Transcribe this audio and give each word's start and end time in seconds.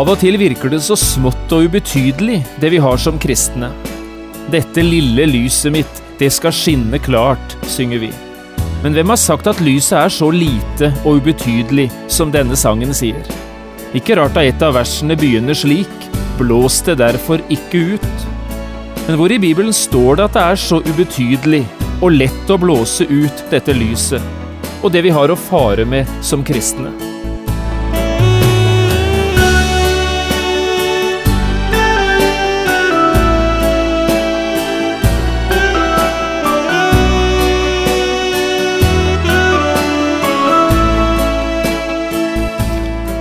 Av 0.00 0.08
og 0.08 0.16
til 0.16 0.38
virker 0.40 0.70
det 0.72 0.78
så 0.80 0.94
smått 0.96 1.50
og 1.52 1.66
ubetydelig, 1.68 2.38
det 2.62 2.70
vi 2.72 2.78
har 2.80 2.96
som 2.96 3.18
kristne. 3.20 3.68
Dette 4.48 4.80
lille 4.80 5.26
lyset 5.28 5.74
mitt, 5.74 6.00
det 6.16 6.30
skal 6.32 6.54
skinne 6.56 6.96
klart, 7.04 7.52
synger 7.68 8.00
vi. 8.06 8.08
Men 8.80 8.96
hvem 8.96 9.12
har 9.12 9.20
sagt 9.20 9.50
at 9.50 9.60
lyset 9.60 9.98
er 9.98 10.14
så 10.14 10.30
lite 10.32 10.88
og 11.02 11.20
ubetydelig 11.20 11.90
som 12.08 12.32
denne 12.32 12.56
sangen 12.56 12.96
sier? 12.96 13.28
Ikke 13.92 14.16
rart 14.16 14.38
da 14.38 14.46
et 14.46 14.64
av 14.64 14.78
versene 14.78 15.18
begynner 15.20 15.58
slik, 15.58 16.08
blås 16.40 16.80
det 16.88 16.96
derfor 17.02 17.44
ikke 17.52 17.84
ut. 17.98 18.26
Men 19.04 19.20
hvor 19.20 19.36
i 19.36 19.42
Bibelen 19.42 19.76
står 19.76 20.16
det 20.16 20.28
at 20.30 20.38
det 20.38 20.48
er 20.48 20.64
så 20.64 20.80
ubetydelig 20.80 21.66
og 22.00 22.16
lett 22.16 22.48
å 22.48 22.60
blåse 22.62 23.04
ut 23.04 23.46
dette 23.52 23.76
lyset, 23.76 24.24
og 24.80 24.94
det 24.96 25.04
vi 25.04 25.12
har 25.12 25.28
å 25.28 25.40
fare 25.50 25.84
med 25.84 26.08
som 26.24 26.40
kristne? 26.40 27.19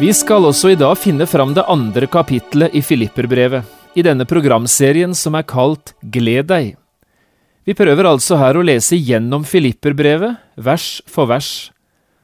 Vi 0.00 0.08
skal 0.16 0.46
også 0.48 0.72
i 0.72 0.76
dag 0.78 0.96
finne 0.98 1.26
fram 1.28 1.52
det 1.54 1.62
andre 1.70 2.08
kapitlet 2.10 2.72
i 2.74 2.80
Filipperbrevet, 2.82 3.66
i 3.94 4.02
denne 4.02 4.24
programserien 4.24 5.12
som 5.14 5.36
er 5.36 5.44
kalt 5.44 5.92
Gled 6.00 6.48
deg. 6.48 6.72
Vi 7.68 7.76
prøver 7.78 8.08
altså 8.08 8.38
her 8.40 8.56
å 8.56 8.64
lese 8.64 8.96
gjennom 8.96 9.44
Filipperbrevet, 9.46 10.40
vers 10.56 11.02
for 11.06 11.28
vers, 11.30 11.70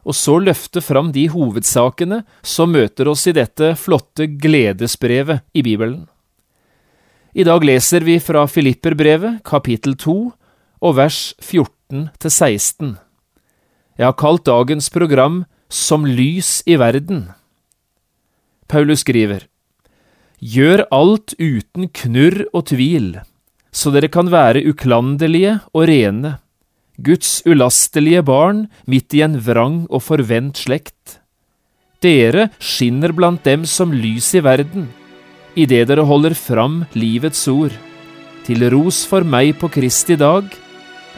og 0.02 0.16
så 0.16 0.38
løfte 0.40 0.82
fram 0.82 1.12
de 1.12 1.28
hovedsakene 1.30 2.22
som 2.42 2.72
møter 2.72 3.12
oss 3.12 3.26
i 3.28 3.36
dette 3.36 3.74
flotte 3.78 4.26
gledesbrevet 4.40 5.44
i 5.52 5.62
Bibelen. 5.62 6.06
I 7.36 7.44
dag 7.46 7.62
leser 7.62 8.02
vi 8.02 8.16
fra 8.18 8.46
Filipperbrevet, 8.50 9.44
kapittel 9.46 9.94
2, 9.94 10.18
og 10.82 10.96
vers 10.98 11.34
14 11.38 12.08
til 12.18 12.32
16. 12.32 12.96
Jeg 13.98 14.06
har 14.06 14.18
kalt 14.18 14.46
dagens 14.46 14.90
program 14.94 15.44
Som 15.68 16.06
lys 16.06 16.62
i 16.64 16.78
verden. 16.80 17.26
Paulus 18.68 19.02
skriver, 19.04 19.46
Gjør 20.38 20.84
alt 20.94 21.34
uten 21.40 21.88
knurr 21.90 22.44
og 22.52 22.68
tvil, 22.70 23.16
så 23.74 23.90
dere 23.94 24.10
kan 24.12 24.30
være 24.30 24.62
uklanderlige 24.70 25.58
og 25.72 25.88
rene, 25.90 26.36
Guds 26.98 27.40
ulastelige 27.46 28.24
barn 28.26 28.64
midt 28.90 29.14
i 29.14 29.22
en 29.22 29.36
vrang 29.38 29.84
og 29.86 30.02
forvent 30.02 30.58
slekt. 30.58 31.20
Dere 32.02 32.48
skinner 32.58 33.14
blant 33.14 33.44
dem 33.46 33.64
som 33.66 33.94
lys 33.94 34.32
i 34.34 34.42
verden, 34.42 34.88
idet 35.54 35.86
dere 35.90 36.06
holder 36.06 36.34
fram 36.38 36.84
livets 36.98 37.46
ord. 37.50 37.74
Til 38.46 38.66
ros 38.74 39.04
for 39.06 39.26
meg 39.26 39.56
på 39.60 39.70
Kristi 39.70 40.18
dag, 40.18 40.46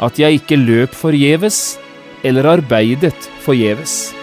at 0.00 0.20
jeg 0.20 0.40
ikke 0.40 0.60
løp 0.60 0.96
forgjeves 0.96 1.78
eller 2.24 2.48
arbeidet 2.56 3.28
forgjeves. 3.44 4.19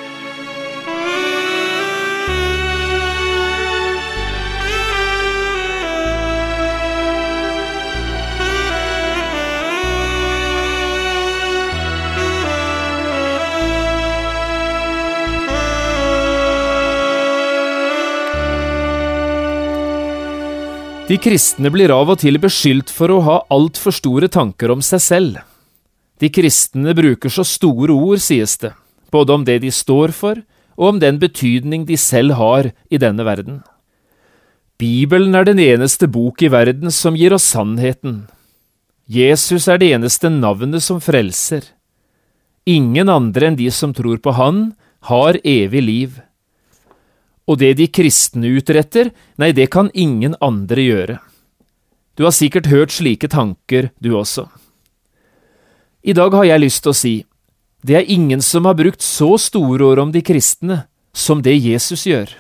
De 21.08 21.16
kristne 21.16 21.70
blir 21.72 21.88
av 21.96 22.10
og 22.12 22.18
til 22.20 22.36
beskyldt 22.44 22.90
for 22.92 23.14
å 23.14 23.22
ha 23.24 23.38
altfor 23.54 23.96
store 23.96 24.28
tanker 24.28 24.74
om 24.74 24.82
seg 24.84 25.00
selv. 25.00 25.38
De 26.20 26.28
kristne 26.28 26.92
bruker 26.98 27.32
så 27.32 27.46
store 27.48 27.96
ord, 27.96 28.20
sies 28.20 28.58
det, 28.60 28.74
både 29.14 29.38
om 29.38 29.46
det 29.48 29.62
de 29.64 29.72
står 29.72 30.12
for, 30.12 30.42
og 30.76 30.90
om 30.90 31.00
den 31.00 31.16
betydning 31.22 31.86
de 31.88 31.96
selv 31.96 32.36
har 32.36 32.74
i 32.92 33.00
denne 33.00 33.24
verden. 33.24 33.62
Bibelen 34.78 35.32
er 35.34 35.48
den 35.48 35.64
eneste 35.64 36.10
bok 36.12 36.44
i 36.44 36.52
verden 36.52 36.92
som 36.92 37.16
gir 37.16 37.34
oss 37.38 37.48
sannheten. 37.56 38.26
Jesus 39.08 39.70
er 39.72 39.80
det 39.80 39.94
eneste 39.96 40.28
navnet 40.28 40.84
som 40.84 41.00
frelser. 41.00 41.64
Ingen 42.68 43.08
andre 43.08 43.48
enn 43.48 43.56
de 43.56 43.72
som 43.72 43.96
tror 43.96 44.20
på 44.20 44.36
Han, 44.36 44.74
har 45.08 45.40
evig 45.48 45.82
liv. 45.88 46.20
Og 47.48 47.60
det 47.62 47.78
de 47.80 47.88
kristne 47.88 48.50
utretter, 48.60 49.14
nei, 49.40 49.54
det 49.56 49.70
kan 49.72 49.92
ingen 49.94 50.36
andre 50.44 50.84
gjøre. 50.84 51.18
Du 52.18 52.26
har 52.26 52.36
sikkert 52.36 52.68
hørt 52.68 52.92
slike 52.92 53.30
tanker, 53.32 53.92
du 54.04 54.16
også. 54.18 54.48
I 56.04 56.16
dag 56.18 56.34
har 56.34 56.48
jeg 56.50 56.64
lyst 56.64 56.84
til 56.84 56.92
å 56.92 56.98
si, 56.98 57.16
det 57.86 57.96
er 58.00 58.12
ingen 58.12 58.42
som 58.44 58.66
har 58.68 58.78
brukt 58.78 59.04
så 59.06 59.36
store 59.40 59.86
ord 59.94 60.02
om 60.02 60.12
de 60.12 60.24
kristne 60.26 60.84
som 61.16 61.44
det 61.46 61.56
Jesus 61.56 62.08
gjør. 62.10 62.32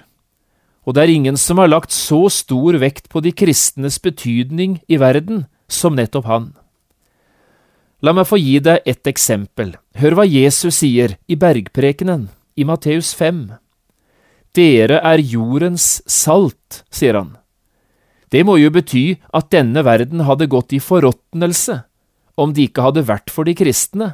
Og 0.88 0.95
det 0.95 1.03
er 1.03 1.13
ingen 1.13 1.38
som 1.38 1.59
har 1.59 1.69
lagt 1.69 1.91
så 1.91 2.25
stor 2.31 2.78
vekt 2.79 3.09
på 3.12 3.22
de 3.24 3.34
kristnes 3.35 4.00
betydning 4.00 4.79
i 4.88 5.00
verden 5.00 5.45
som 5.68 5.97
nettopp 6.00 6.28
han. 6.31 6.47
La 8.01 8.13
meg 8.13 8.28
få 8.29 8.38
gi 8.39 8.59
deg 8.63 8.85
et 8.85 9.09
eksempel. 9.09 9.74
Hør 9.97 10.19
hva 10.19 10.25
Jesus 10.29 10.79
sier 10.84 11.18
i 11.28 11.35
bergprekenen 11.35 12.28
i 12.56 12.66
Matteus 12.68 13.12
5. 13.18 13.57
Dere 14.57 14.97
er 15.06 15.22
jordens 15.22 16.00
salt, 16.09 16.81
sier 16.90 17.19
han. 17.19 17.35
Det 18.34 18.41
må 18.47 18.57
jo 18.57 18.72
bety 18.73 19.19
at 19.38 19.51
denne 19.53 19.84
verden 19.85 20.23
hadde 20.28 20.50
gått 20.51 20.73
i 20.73 20.81
forråtnelse 20.84 21.84
om 22.38 22.53
det 22.53 22.69
ikke 22.69 22.85
hadde 22.88 23.06
vært 23.07 23.31
for 23.34 23.47
de 23.47 23.53
kristne. 23.57 24.12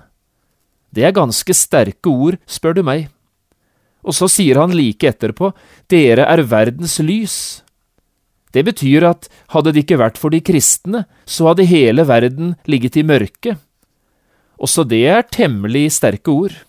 Det 0.94 1.06
er 1.08 1.16
ganske 1.16 1.56
sterke 1.58 2.12
ord, 2.12 2.38
spør 2.46 2.78
du 2.78 2.84
meg. 2.86 3.08
Og 4.04 4.16
så 4.16 4.28
sier 4.32 4.60
han 4.60 4.76
like 4.76 5.08
etterpå, 5.08 5.54
dere 5.92 6.28
er 6.28 6.44
verdens 6.48 7.00
lys. 7.04 7.38
Det 8.54 8.66
betyr 8.68 9.08
at 9.08 9.30
hadde 9.56 9.74
det 9.74 9.86
ikke 9.86 10.02
vært 10.04 10.20
for 10.22 10.34
de 10.34 10.44
kristne, 10.46 11.06
så 11.26 11.50
hadde 11.50 11.66
hele 11.72 12.06
verden 12.06 12.54
ligget 12.70 13.00
i 13.00 13.08
mørke. 13.08 13.56
Også 14.60 14.86
det 14.86 15.02
er 15.10 15.26
temmelig 15.26 15.88
sterke 15.98 16.36
ord. 16.36 16.60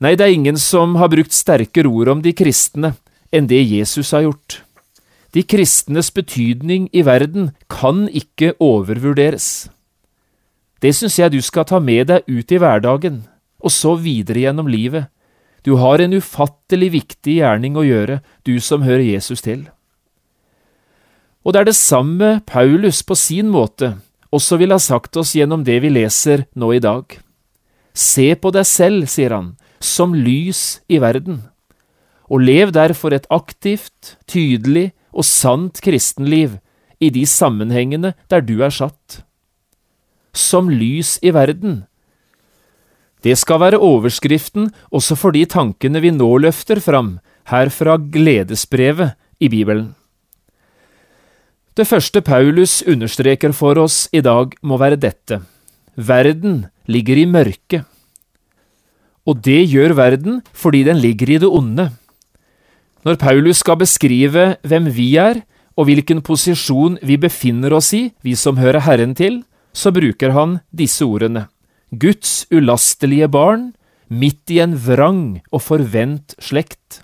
Nei, 0.00 0.14
det 0.16 0.24
er 0.24 0.32
ingen 0.32 0.56
som 0.56 0.96
har 0.96 1.10
brukt 1.12 1.34
sterkere 1.36 1.90
ord 1.90 2.08
om 2.08 2.22
de 2.24 2.32
kristne 2.32 2.94
enn 3.30 3.48
det 3.50 3.60
Jesus 3.60 4.14
har 4.16 4.24
gjort. 4.24 4.62
De 5.36 5.44
kristnes 5.46 6.08
betydning 6.10 6.88
i 6.96 7.04
verden 7.06 7.52
kan 7.70 8.06
ikke 8.08 8.54
overvurderes. 8.58 9.68
Det 10.80 10.94
syns 10.96 11.18
jeg 11.20 11.34
du 11.34 11.40
skal 11.44 11.68
ta 11.68 11.78
med 11.78 12.08
deg 12.08 12.24
ut 12.26 12.50
i 12.50 12.58
hverdagen, 12.58 13.22
og 13.60 13.70
så 13.70 13.94
videre 14.00 14.46
gjennom 14.46 14.70
livet. 14.72 15.12
Du 15.62 15.76
har 15.76 16.00
en 16.00 16.16
ufattelig 16.16 16.88
viktig 16.96 17.36
gjerning 17.42 17.76
å 17.76 17.84
gjøre, 17.84 18.22
du 18.48 18.56
som 18.64 18.82
hører 18.82 19.04
Jesus 19.04 19.44
til. 19.44 19.68
Og 21.44 21.52
det 21.52 21.60
er 21.60 21.68
det 21.68 21.76
samme 21.76 22.38
Paulus 22.48 23.04
på 23.04 23.16
sin 23.16 23.52
måte 23.52 23.98
også 24.32 24.56
vil 24.60 24.72
ha 24.72 24.78
sagt 24.80 25.16
oss 25.20 25.34
gjennom 25.36 25.64
det 25.66 25.80
vi 25.84 25.92
leser 25.92 26.46
nå 26.54 26.72
i 26.76 26.82
dag. 26.82 27.04
Se 27.92 28.32
på 28.38 28.52
deg 28.54 28.66
selv, 28.68 29.08
sier 29.10 29.34
han, 29.34 29.54
som 29.80 30.14
lys 30.14 30.80
i 30.88 31.00
verden, 31.02 31.42
og 32.30 32.44
lev 32.46 32.70
derfor 32.76 33.16
et 33.16 33.26
aktivt, 33.32 34.16
tydelig 34.28 34.92
og 35.10 35.26
sant 35.26 35.80
kristenliv 35.82 36.58
i 37.00 37.10
de 37.10 37.24
sammenhengene 37.26 38.14
der 38.30 38.44
du 38.44 38.60
er 38.62 38.70
satt. 38.70 39.22
Som 40.36 40.68
lys 40.70 41.18
i 41.26 41.32
verden. 41.34 41.84
Det 43.24 43.36
skal 43.36 43.60
være 43.60 43.80
overskriften 43.82 44.70
også 44.94 45.16
for 45.18 45.34
de 45.34 45.42
tankene 45.48 46.00
vi 46.00 46.12
nå 46.14 46.28
løfter 46.44 46.80
fram 46.80 47.18
her 47.50 47.72
fra 47.74 47.96
gledesbrevet 47.98 49.16
i 49.40 49.48
Bibelen. 49.48 49.90
Det 51.76 51.86
første 51.88 52.20
Paulus 52.20 52.80
understreker 52.86 53.52
for 53.56 53.78
oss 53.80 54.08
i 54.12 54.20
dag, 54.20 54.52
må 54.62 54.76
være 54.76 54.98
dette. 55.00 55.40
Verden 55.96 56.66
ligger 56.86 57.16
i 57.16 57.24
mørket. 57.24 57.89
Og 59.28 59.42
det 59.44 59.62
gjør 59.72 59.94
verden 59.98 60.40
fordi 60.56 60.84
den 60.88 61.00
ligger 61.02 61.34
i 61.34 61.40
det 61.42 61.48
onde. 61.50 61.90
Når 63.04 63.16
Paulus 63.20 63.62
skal 63.64 63.80
beskrive 63.80 64.54
hvem 64.66 64.90
vi 64.92 65.14
er, 65.20 65.42
og 65.78 65.88
hvilken 65.88 66.20
posisjon 66.20 66.98
vi 67.06 67.16
befinner 67.20 67.72
oss 67.72 67.92
i, 67.96 68.10
vi 68.20 68.34
som 68.36 68.58
hører 68.60 68.84
Herren 68.84 69.14
til, 69.16 69.40
så 69.72 69.92
bruker 69.94 70.34
han 70.36 70.58
disse 70.76 71.06
ordene. 71.06 71.46
Guds 71.90 72.44
ulastelige 72.52 73.30
barn, 73.32 73.70
midt 74.10 74.50
i 74.50 74.58
en 74.60 74.74
vrang 74.76 75.40
og 75.54 75.62
forvent 75.62 76.34
slekt. 76.42 77.00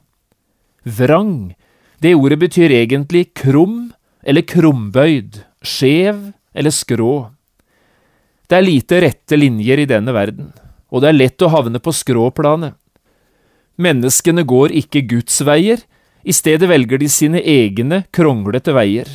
Vrang, 0.84 1.54
det 2.02 2.14
ordet 2.18 2.40
betyr 2.42 2.74
egentlig 2.74 3.30
krum 3.38 3.94
eller 4.26 4.44
krumbøyd, 4.46 5.40
skjev 5.62 6.32
eller 6.52 6.74
skrå. 6.74 7.30
Det 8.46 8.58
er 8.58 8.66
lite 8.66 9.00
rette 9.02 9.38
linjer 9.38 9.82
i 9.82 9.88
denne 9.90 10.12
verden, 10.14 10.52
og 10.91 11.03
det 11.03 11.11
er 11.11 11.19
lett 11.19 11.43
å 11.43 11.50
havne 11.53 11.81
på 11.83 11.94
skråplanet. 11.94 12.77
Menneskene 13.77 14.47
går 14.49 14.73
ikke 14.73 15.05
Guds 15.11 15.43
veier, 15.44 15.83
i 16.27 16.35
stedet 16.35 16.67
velger 16.67 16.99
de 16.99 17.09
sine 17.12 17.43
egne, 17.43 18.03
kronglete 18.15 18.73
veier. 18.75 19.06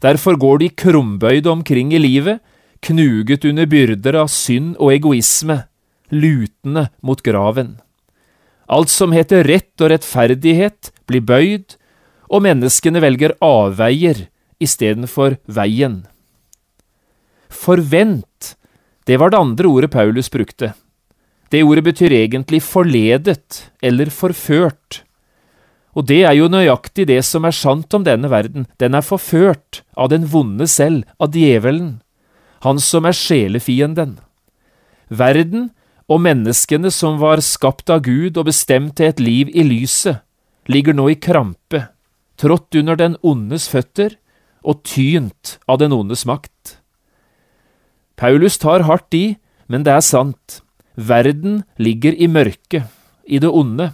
Derfor 0.00 0.38
går 0.40 0.62
de 0.62 0.68
krumbøyde 0.72 1.50
omkring 1.52 1.92
i 1.92 2.00
livet, 2.00 2.40
knuget 2.84 3.44
under 3.48 3.66
byrder 3.68 4.16
av 4.22 4.30
synd 4.32 4.76
og 4.78 4.94
egoisme, 4.94 5.64
lutende 6.12 6.86
mot 7.02 7.20
graven. 7.24 7.76
Alt 8.72 8.90
som 8.90 9.12
heter 9.14 9.44
rett 9.46 9.82
og 9.82 9.92
rettferdighet, 9.92 10.92
blir 11.06 11.22
bøyd, 11.22 11.76
og 12.30 12.42
menneskene 12.46 13.02
velger 13.02 13.36
avveier 13.44 14.26
istedenfor 14.62 15.36
veien. 15.46 16.04
Forvent, 17.52 18.56
det 19.06 19.20
var 19.20 19.30
det 19.30 19.38
andre 19.38 19.70
ordet 19.70 19.92
Paulus 19.92 20.30
brukte. 20.32 20.72
Det 21.50 21.62
ordet 21.62 21.84
betyr 21.86 22.12
egentlig 22.12 22.62
forledet 22.64 23.70
eller 23.82 24.10
forført. 24.10 25.02
Og 25.96 26.04
det 26.10 26.24
er 26.28 26.34
jo 26.36 26.50
nøyaktig 26.52 27.06
det 27.08 27.22
som 27.24 27.46
er 27.48 27.56
sant 27.56 27.94
om 27.96 28.04
denne 28.04 28.28
verden, 28.28 28.66
den 28.76 28.94
er 28.94 29.06
forført 29.06 29.80
av 29.96 30.10
den 30.12 30.26
vonde 30.28 30.66
selv, 30.68 31.06
av 31.16 31.32
djevelen, 31.32 32.02
han 32.66 32.80
som 32.82 33.06
er 33.08 33.16
sjelefienden. 33.16 34.18
Verden 35.08 35.70
og 36.10 36.20
menneskene 36.26 36.90
som 36.92 37.16
var 37.22 37.40
skapt 37.44 37.90
av 37.90 38.02
Gud 38.04 38.36
og 38.36 38.50
bestemt 38.50 38.98
til 38.98 39.08
et 39.08 39.22
liv 39.22 39.50
i 39.54 39.64
lyset, 39.64 40.20
ligger 40.68 40.96
nå 40.98 41.08
i 41.14 41.16
krampe, 41.16 41.86
trådt 42.36 42.76
under 42.76 42.98
den 42.98 43.16
ondes 43.24 43.68
føtter 43.70 44.18
og 44.66 44.82
tynt 44.84 45.56
av 45.70 45.78
den 45.80 45.94
ondes 45.94 46.26
makt. 46.28 46.76
Paulus 48.16 48.58
tar 48.58 48.84
hardt 48.88 49.14
i, 49.14 49.36
men 49.70 49.84
det 49.86 49.94
er 49.94 50.04
sant. 50.04 50.60
Verden 50.96 51.62
ligger 51.76 52.16
i 52.16 52.26
mørket, 52.26 52.88
i 53.28 53.38
det 53.38 53.50
onde. 53.52 53.90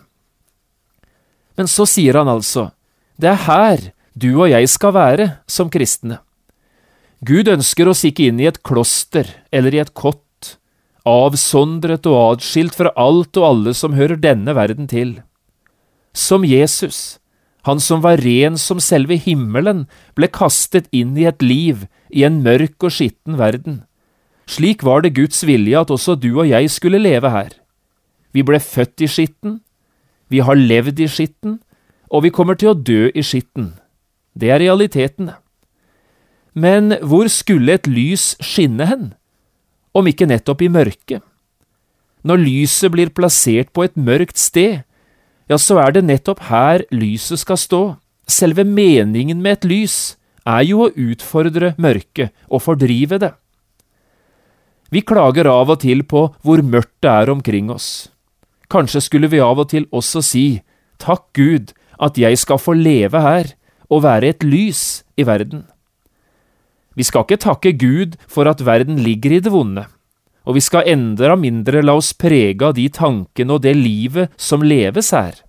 Men 1.58 1.68
så 1.68 1.86
sier 1.88 2.16
han 2.20 2.30
altså, 2.30 2.70
det 3.18 3.32
er 3.32 3.42
her 3.46 3.88
du 4.14 4.30
og 4.34 4.50
jeg 4.52 4.68
skal 4.68 4.94
være 4.94 5.26
som 5.50 5.70
kristne. 5.72 6.20
Gud 7.22 7.48
ønsker 7.48 7.88
oss 7.90 8.02
ikke 8.06 8.28
inn 8.30 8.40
i 8.42 8.48
et 8.50 8.62
kloster 8.66 9.28
eller 9.54 9.74
i 9.74 9.80
et 9.82 9.92
kott, 9.94 10.56
avsondret 11.06 12.06
og 12.10 12.18
adskilt 12.36 12.74
fra 12.78 12.92
alt 12.98 13.38
og 13.38 13.46
alle 13.48 13.74
som 13.78 13.94
hører 13.94 14.20
denne 14.20 14.54
verden 14.58 14.88
til. 14.90 15.20
Som 16.12 16.44
Jesus, 16.44 17.18
han 17.66 17.80
som 17.80 18.02
var 18.02 18.20
ren 18.22 18.58
som 18.58 18.82
selve 18.82 19.16
himmelen, 19.22 19.86
ble 20.18 20.28
kastet 20.28 20.90
inn 20.92 21.14
i 21.18 21.26
et 21.30 21.42
liv 21.42 21.86
i 22.10 22.26
en 22.26 22.42
mørk 22.44 22.82
og 22.82 22.94
skitten 22.94 23.38
verden. 23.38 23.82
Slik 24.46 24.82
var 24.82 25.02
det 25.02 25.14
Guds 25.16 25.44
vilje 25.46 25.78
at 25.78 25.90
også 25.90 26.16
du 26.18 26.32
og 26.34 26.48
jeg 26.48 26.70
skulle 26.70 27.00
leve 27.02 27.30
her. 27.30 27.52
Vi 28.32 28.42
ble 28.42 28.58
født 28.60 29.04
i 29.04 29.10
skitten, 29.10 29.60
vi 30.32 30.40
har 30.40 30.56
levd 30.56 31.00
i 31.00 31.08
skitten, 31.08 31.60
og 32.08 32.24
vi 32.24 32.32
kommer 32.32 32.56
til 32.58 32.72
å 32.72 32.78
dø 32.78 33.10
i 33.14 33.24
skitten. 33.24 33.74
Det 34.32 34.50
er 34.52 34.62
realitetene. 34.62 35.36
Men 36.52 36.96
hvor 37.00 37.28
skulle 37.32 37.76
et 37.76 37.88
lys 37.88 38.32
skinne 38.44 38.86
hen, 38.88 39.12
om 39.96 40.08
ikke 40.08 40.28
nettopp 40.28 40.64
i 40.64 40.70
mørket? 40.72 41.20
Når 42.24 42.40
lyset 42.40 42.92
blir 42.94 43.12
plassert 43.12 43.72
på 43.74 43.84
et 43.84 43.96
mørkt 43.96 44.38
sted, 44.40 44.82
ja, 45.50 45.58
så 45.58 45.80
er 45.82 45.96
det 45.96 46.04
nettopp 46.06 46.44
her 46.48 46.84
lyset 46.94 47.42
skal 47.42 47.58
stå. 47.60 47.82
Selve 48.30 48.64
meningen 48.64 49.42
med 49.42 49.58
et 49.58 49.68
lys 49.68 49.96
er 50.48 50.62
jo 50.68 50.86
å 50.86 50.92
utfordre 50.92 51.74
mørket 51.82 52.32
og 52.48 52.62
fordrive 52.64 53.18
det. 53.20 53.32
Vi 54.92 55.00
klager 55.00 55.48
av 55.48 55.70
og 55.72 55.80
til 55.80 56.02
på 56.04 56.26
hvor 56.44 56.60
mørkt 56.60 56.98
det 57.00 57.08
er 57.10 57.32
omkring 57.32 57.70
oss. 57.72 58.10
Kanskje 58.72 59.00
skulle 59.04 59.30
vi 59.32 59.40
av 59.40 59.60
og 59.62 59.70
til 59.72 59.86
også 59.88 60.20
si, 60.24 60.46
takk 61.00 61.30
Gud 61.36 61.72
at 62.02 62.18
jeg 62.20 62.36
skal 62.40 62.60
få 62.60 62.74
leve 62.76 63.20
her 63.24 63.54
og 63.92 64.04
være 64.04 64.34
et 64.34 64.44
lys 64.44 65.02
i 65.16 65.24
verden. 65.28 65.64
Vi 66.92 67.04
skal 67.08 67.24
ikke 67.24 67.40
takke 67.40 67.72
Gud 67.72 68.18
for 68.28 68.48
at 68.48 68.64
verden 68.64 69.00
ligger 69.00 69.32
i 69.32 69.40
det 69.40 69.52
vonde, 69.52 69.86
og 70.44 70.58
vi 70.58 70.64
skal 70.64 70.88
enda 70.88 71.36
mindre 71.40 71.80
la 71.84 71.94
oss 71.96 72.12
prege 72.12 72.66
av 72.66 72.76
de 72.76 72.88
tankene 72.92 73.56
og 73.56 73.64
det 73.64 73.72
livet 73.78 74.32
som 74.36 74.64
leves 74.64 75.12
her. 75.16 75.40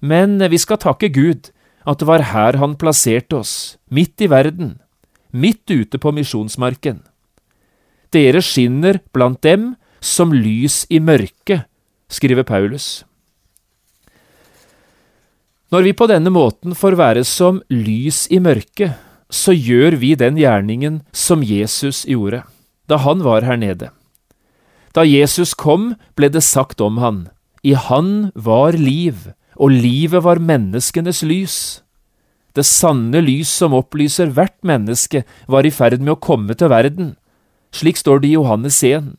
Men 0.00 0.38
vi 0.48 0.60
skal 0.60 0.80
takke 0.80 1.12
Gud 1.12 1.50
at 1.84 2.00
det 2.00 2.08
var 2.08 2.24
her 2.32 2.56
han 2.60 2.76
plasserte 2.80 3.36
oss, 3.36 3.76
midt 3.92 4.20
i 4.24 4.30
verden, 4.32 4.78
midt 5.32 5.68
ute 5.68 6.00
på 6.00 6.12
misjonsmarken. 6.16 7.02
Dere 8.14 8.42
skinner 8.44 9.00
blant 9.14 9.42
dem 9.42 9.74
som 10.00 10.32
lys 10.34 10.84
i 10.90 11.00
mørket, 11.02 11.66
skriver 12.08 12.46
Paulus. 12.46 13.04
Når 15.74 15.82
vi 15.82 15.92
på 15.98 16.06
denne 16.06 16.30
måten 16.30 16.76
får 16.78 16.94
være 16.98 17.24
som 17.26 17.58
lys 17.72 18.26
i 18.30 18.38
mørket, 18.38 18.94
så 19.26 19.50
gjør 19.50 19.98
vi 19.98 20.14
den 20.14 20.38
gjerningen 20.38 21.00
som 21.10 21.42
Jesus 21.42 22.04
gjorde, 22.06 22.44
da 22.86 23.00
han 23.02 23.24
var 23.26 23.42
her 23.42 23.58
nede. 23.58 23.90
Da 24.94 25.02
Jesus 25.02 25.56
kom, 25.58 25.96
ble 26.14 26.30
det 26.30 26.44
sagt 26.46 26.80
om 26.80 27.02
han, 27.02 27.26
i 27.66 27.74
han 27.74 28.30
var 28.38 28.78
liv, 28.78 29.32
og 29.58 29.74
livet 29.74 30.22
var 30.22 30.38
menneskenes 30.38 31.24
lys. 31.26 31.58
Det 32.54 32.64
sanne 32.64 33.20
lys 33.20 33.50
som 33.50 33.74
opplyser 33.76 34.30
hvert 34.32 34.56
menneske, 34.64 35.24
var 35.50 35.66
i 35.66 35.74
ferd 35.74 35.98
med 35.98 36.14
å 36.14 36.22
komme 36.22 36.54
til 36.54 36.70
verden. 36.70 37.16
Slik 37.76 37.98
står 38.00 38.22
det 38.22 38.30
i 38.30 38.36
Johannes 38.36 38.78
1. 38.84 39.12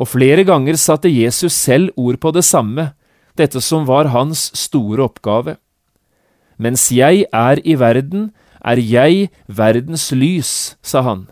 Og 0.00 0.08
flere 0.08 0.44
ganger 0.48 0.78
satte 0.80 1.10
Jesus 1.12 1.52
selv 1.52 1.92
ord 2.00 2.16
på 2.22 2.32
det 2.32 2.44
samme, 2.48 2.92
dette 3.36 3.60
som 3.60 3.84
var 3.88 4.08
hans 4.12 4.48
store 4.56 5.04
oppgave. 5.04 5.58
Mens 6.56 6.88
jeg 6.94 7.26
er 7.32 7.60
i 7.64 7.76
verden, 7.76 8.30
er 8.64 8.78
jeg 8.78 9.28
verdens 9.48 10.10
lys, 10.16 10.76
sa 10.82 11.02
han. 11.02 11.26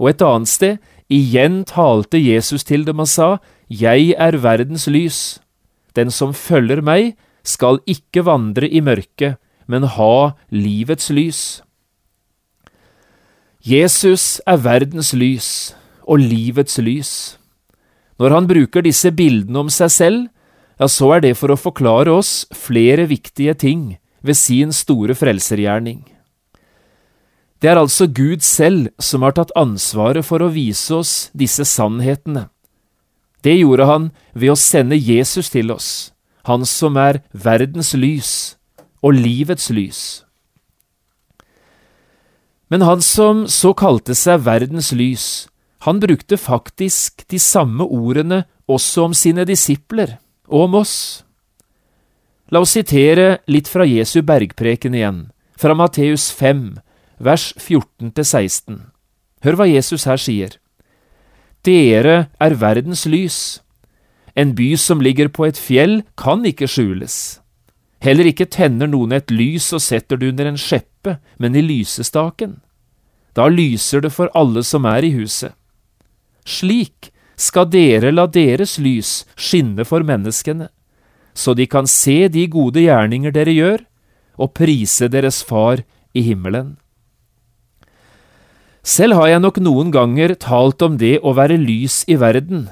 Og 0.00 0.10
et 0.12 0.24
annet 0.26 0.50
sted, 0.50 0.80
Igjen 1.12 1.64
talte 1.68 2.16
Jesus 2.16 2.64
til 2.64 2.86
dem 2.86 3.02
og 3.02 3.08
sa, 3.10 3.36
Jeg 3.68 4.14
er 4.16 4.38
verdens 4.40 4.86
lys. 4.88 5.40
Den 5.96 6.10
som 6.10 6.32
følger 6.32 6.80
meg, 6.80 7.16
skal 7.44 7.82
ikke 7.86 8.24
vandre 8.24 8.68
i 8.68 8.80
mørket, 8.80 9.36
men 9.68 9.84
ha 9.84 10.32
livets 10.48 11.10
lys. 11.12 11.60
Jesus 13.62 14.40
er 14.42 14.58
verdens 14.58 15.12
lys 15.14 15.48
og 16.02 16.18
livets 16.18 16.80
lys. 16.82 17.10
Når 18.18 18.34
han 18.34 18.48
bruker 18.50 18.82
disse 18.82 19.12
bildene 19.14 19.60
om 19.62 19.68
seg 19.70 19.92
selv, 19.94 20.24
ja, 20.82 20.88
så 20.90 21.12
er 21.14 21.22
det 21.22 21.36
for 21.38 21.54
å 21.54 21.60
forklare 21.60 22.10
oss 22.10 22.42
flere 22.58 23.06
viktige 23.06 23.54
ting 23.54 23.84
ved 24.18 24.34
sin 24.34 24.74
store 24.74 25.14
frelsergjerning. 25.14 26.02
Det 27.62 27.70
er 27.70 27.78
altså 27.78 28.08
Gud 28.10 28.42
selv 28.42 28.90
som 28.98 29.22
har 29.22 29.36
tatt 29.38 29.54
ansvaret 29.54 30.26
for 30.26 30.42
å 30.42 30.50
vise 30.50 30.90
oss 30.98 31.14
disse 31.30 31.62
sannhetene. 31.62 32.48
Det 33.46 33.54
gjorde 33.60 33.86
han 33.86 34.10
ved 34.34 34.56
å 34.56 34.58
sende 34.58 34.98
Jesus 34.98 35.54
til 35.54 35.70
oss, 35.70 36.10
han 36.50 36.66
som 36.66 36.98
er 36.98 37.22
verdens 37.30 37.94
lys 37.94 38.58
og 39.06 39.14
livets 39.22 39.70
lys. 39.70 40.02
Men 42.72 42.80
han 42.88 43.02
som 43.04 43.44
så 43.52 43.74
kalte 43.76 44.14
seg 44.16 44.46
verdens 44.46 44.94
lys, 44.96 45.26
han 45.84 45.98
brukte 46.00 46.38
faktisk 46.40 47.26
de 47.28 47.36
samme 47.36 47.84
ordene 47.84 48.46
også 48.64 49.10
om 49.10 49.16
sine 49.16 49.44
disipler 49.44 50.14
og 50.48 50.70
om 50.70 50.78
oss. 50.80 50.94
La 52.48 52.62
oss 52.64 52.72
sitere 52.72 53.42
litt 53.50 53.68
fra 53.68 53.84
Jesu 53.84 54.22
bergpreken 54.24 54.96
igjen, 54.96 55.20
fra 55.52 55.76
Matteus 55.76 56.30
5, 56.32 56.78
vers 57.20 57.50
14–16. 57.60 58.80
Hør 59.44 59.58
hva 59.60 59.68
Jesus 59.68 60.08
her 60.08 60.20
sier. 60.24 60.56
Dere 61.68 62.30
er 62.40 62.56
verdens 62.56 63.04
lys. 63.04 63.60
En 64.32 64.56
by 64.56 64.72
som 64.80 65.04
ligger 65.04 65.28
på 65.28 65.44
et 65.50 65.60
fjell, 65.60 66.00
kan 66.16 66.40
ikke 66.48 66.70
skjules. 66.72 67.41
Heller 68.02 68.26
ikke 68.26 68.48
tenner 68.50 68.90
noen 68.90 69.14
et 69.14 69.30
lys 69.30 69.68
og 69.76 69.82
setter 69.84 70.18
det 70.18 70.32
under 70.32 70.50
en 70.50 70.58
skjeppe, 70.58 71.20
men 71.38 71.54
i 71.54 71.62
lysestaken. 71.62 72.58
Da 73.38 73.46
lyser 73.46 74.02
det 74.02 74.10
for 74.12 74.32
alle 74.36 74.64
som 74.66 74.88
er 74.90 75.06
i 75.06 75.12
huset. 75.14 75.54
Slik 76.42 77.12
skal 77.38 77.68
dere 77.70 78.10
la 78.10 78.26
deres 78.26 78.74
lys 78.82 79.22
skinne 79.38 79.86
for 79.86 80.02
menneskene, 80.06 80.68
så 81.32 81.54
de 81.54 81.68
kan 81.70 81.86
se 81.88 82.26
de 82.28 82.48
gode 82.50 82.82
gjerninger 82.82 83.32
dere 83.32 83.54
gjør, 83.54 83.84
og 84.36 84.54
prise 84.58 85.06
deres 85.12 85.42
Far 85.46 85.84
i 86.12 86.24
himmelen. 86.26 86.76
Selv 88.82 89.14
har 89.14 89.30
jeg 89.30 89.42
nok 89.44 89.60
noen 89.62 89.92
ganger 89.94 90.34
talt 90.34 90.82
om 90.82 90.96
det 90.98 91.20
å 91.22 91.36
være 91.38 91.60
lys 91.60 92.02
i 92.10 92.18
verden, 92.18 92.66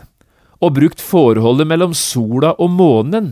og 0.59 0.75
brukt 0.77 1.01
forholdet 1.01 1.71
mellom 1.71 1.95
sola 1.95 2.57
og 2.59 2.75
månen 2.75 3.31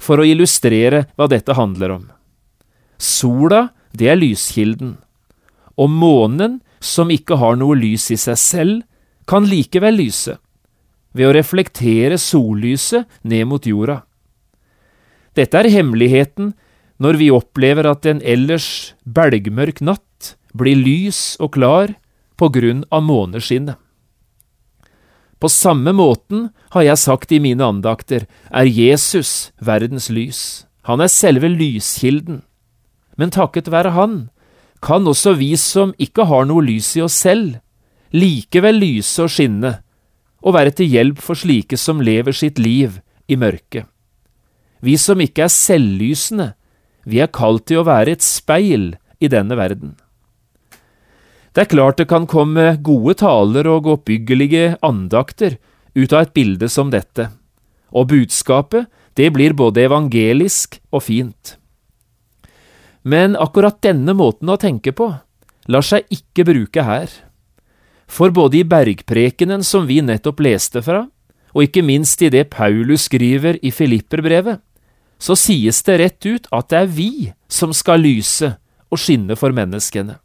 for 0.00 0.20
å 0.20 0.26
illustrere 0.26 1.04
hva 1.18 1.28
dette 1.30 1.54
handler 1.56 1.94
om. 1.98 2.08
Sola, 3.00 3.68
det 3.92 4.10
er 4.12 4.20
lyskilden, 4.20 4.96
og 5.76 5.90
månen, 5.92 6.60
som 6.80 7.12
ikke 7.12 7.36
har 7.40 7.58
noe 7.60 7.76
lys 7.76 8.08
i 8.12 8.18
seg 8.20 8.38
selv, 8.40 8.78
kan 9.28 9.46
likevel 9.46 10.00
lyse, 10.00 10.38
ved 11.12 11.28
å 11.28 11.34
reflektere 11.36 12.16
sollyset 12.20 13.08
ned 13.22 13.48
mot 13.50 13.66
jorda. 13.66 14.00
Dette 15.36 15.60
er 15.60 15.70
hemmeligheten 15.70 16.54
når 17.00 17.18
vi 17.20 17.30
opplever 17.32 17.86
at 17.88 18.06
en 18.08 18.20
ellers 18.26 18.94
belgmørk 19.04 19.80
natt 19.84 20.34
blir 20.56 20.78
lys 20.78 21.38
og 21.40 21.54
klar 21.56 21.94
på 22.40 22.50
grunn 22.52 22.82
av 22.90 23.04
måneskinnet. 23.06 23.78
På 25.40 25.48
samme 25.48 25.92
måten 25.96 26.50
har 26.74 26.84
jeg 26.84 27.00
sagt 27.00 27.32
i 27.32 27.40
mine 27.40 27.64
andakter, 27.64 28.26
er 28.52 28.68
Jesus 28.68 29.50
verdens 29.56 30.10
lys. 30.12 30.66
Han 30.84 31.00
er 31.00 31.08
selve 31.08 31.48
lyskilden. 31.48 32.42
Men 33.16 33.32
takket 33.32 33.70
være 33.72 33.96
Han 33.96 34.28
kan 34.84 35.06
også 35.08 35.34
vi 35.36 35.54
som 35.60 35.92
ikke 36.00 36.24
har 36.28 36.46
noe 36.48 36.64
lys 36.64 36.94
i 36.96 37.04
oss 37.04 37.16
selv, 37.20 37.58
likevel 38.12 38.80
lyse 38.80 39.20
og 39.22 39.32
skinne, 39.32 39.78
og 40.40 40.56
være 40.56 40.72
til 40.76 40.88
hjelp 40.88 41.20
for 41.20 41.36
slike 41.36 41.76
som 41.76 42.00
lever 42.00 42.32
sitt 42.32 42.58
liv 42.58 43.00
i 43.28 43.36
mørket. 43.36 43.84
Vi 44.80 44.96
som 44.96 45.20
ikke 45.20 45.44
er 45.44 45.52
selvlysende, 45.52 46.52
vi 47.04 47.20
er 47.20 47.32
kalt 47.32 47.66
til 47.68 47.80
å 47.80 47.88
være 47.88 48.16
et 48.16 48.24
speil 48.24 48.94
i 49.20 49.28
denne 49.28 49.56
verden. 49.56 49.96
Det 51.50 51.64
er 51.64 51.70
klart 51.72 51.98
det 51.98 52.06
kan 52.10 52.28
komme 52.30 52.76
gode 52.78 53.16
taler 53.18 53.66
og 53.66 53.88
oppbyggelige 53.90 54.76
andakter 54.86 55.56
ut 55.98 56.12
av 56.12 56.22
et 56.22 56.34
bilde 56.36 56.68
som 56.70 56.92
dette, 56.92 57.26
og 57.90 58.12
budskapet, 58.12 58.86
det 59.18 59.32
blir 59.34 59.56
både 59.58 59.82
evangelisk 59.88 60.78
og 60.94 61.02
fint. 61.08 61.56
Men 63.02 63.34
akkurat 63.34 63.80
denne 63.82 64.14
måten 64.14 64.52
å 64.52 64.60
tenke 64.60 64.94
på 64.94 65.10
lar 65.70 65.84
seg 65.84 66.06
ikke 66.14 66.46
bruke 66.46 66.84
her. 66.86 67.10
For 68.10 68.30
både 68.34 68.60
i 68.60 68.66
bergprekenen 68.66 69.64
som 69.66 69.86
vi 69.90 70.00
nettopp 70.02 70.42
leste 70.42 70.82
fra, 70.86 71.04
og 71.50 71.66
ikke 71.66 71.82
minst 71.82 72.22
i 72.22 72.30
det 72.30 72.46
Paulus 72.54 73.08
skriver 73.08 73.58
i 73.62 73.72
Filipperbrevet, 73.74 74.62
så 75.20 75.36
sies 75.36 75.82
det 75.84 75.98
rett 76.00 76.26
ut 76.26 76.46
at 76.54 76.70
det 76.70 76.78
er 76.78 76.90
vi 76.94 77.12
som 77.50 77.74
skal 77.76 78.02
lyse 78.06 78.54
og 78.90 79.02
skinne 79.02 79.36
for 79.38 79.54
menneskene. 79.54 80.16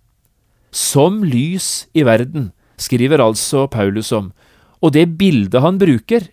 Som 0.76 1.24
lys 1.24 1.88
i 1.96 2.04
verden, 2.04 2.50
skriver 2.76 3.24
altså 3.24 3.70
Paulus 3.72 4.12
om, 4.12 4.34
og 4.84 4.92
det 4.92 5.08
bildet 5.16 5.64
han 5.64 5.80
bruker, 5.80 6.28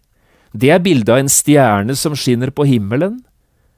det 0.53 0.73
er 0.75 0.83
bildet 0.83 1.13
av 1.15 1.23
en 1.23 1.31
stjerne 1.31 1.95
som 1.97 2.17
skinner 2.19 2.51
på 2.51 2.67
himmelen, 2.69 3.21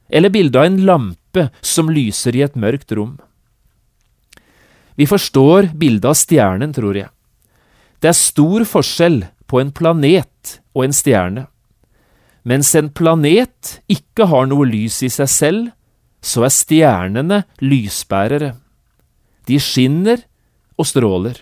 eller 0.09 0.33
bildet 0.33 0.57
av 0.59 0.67
en 0.67 0.81
lampe 0.87 1.47
som 1.61 1.91
lyser 1.93 2.35
i 2.35 2.43
et 2.45 2.57
mørkt 2.57 2.91
rom. 2.97 3.15
Vi 4.95 5.05
forstår 5.05 5.71
bildet 5.77 6.09
av 6.09 6.17
stjernen, 6.17 6.73
tror 6.73 6.97
jeg. 6.97 7.11
Det 8.01 8.09
er 8.11 8.17
stor 8.17 8.65
forskjell 8.67 9.21
på 9.45 9.61
en 9.61 9.71
planet 9.75 10.59
og 10.75 10.85
en 10.85 10.95
stjerne. 10.95 11.45
Mens 12.45 12.73
en 12.77 12.91
planet 12.93 13.79
ikke 13.91 14.27
har 14.29 14.47
noe 14.49 14.67
lys 14.69 15.01
i 15.05 15.09
seg 15.13 15.29
selv, 15.31 15.71
så 16.25 16.45
er 16.45 16.53
stjernene 16.53 17.43
lysbærere. 17.61 18.55
De 19.45 19.59
skinner 19.61 20.23
og 20.77 20.89
stråler. 20.89 21.39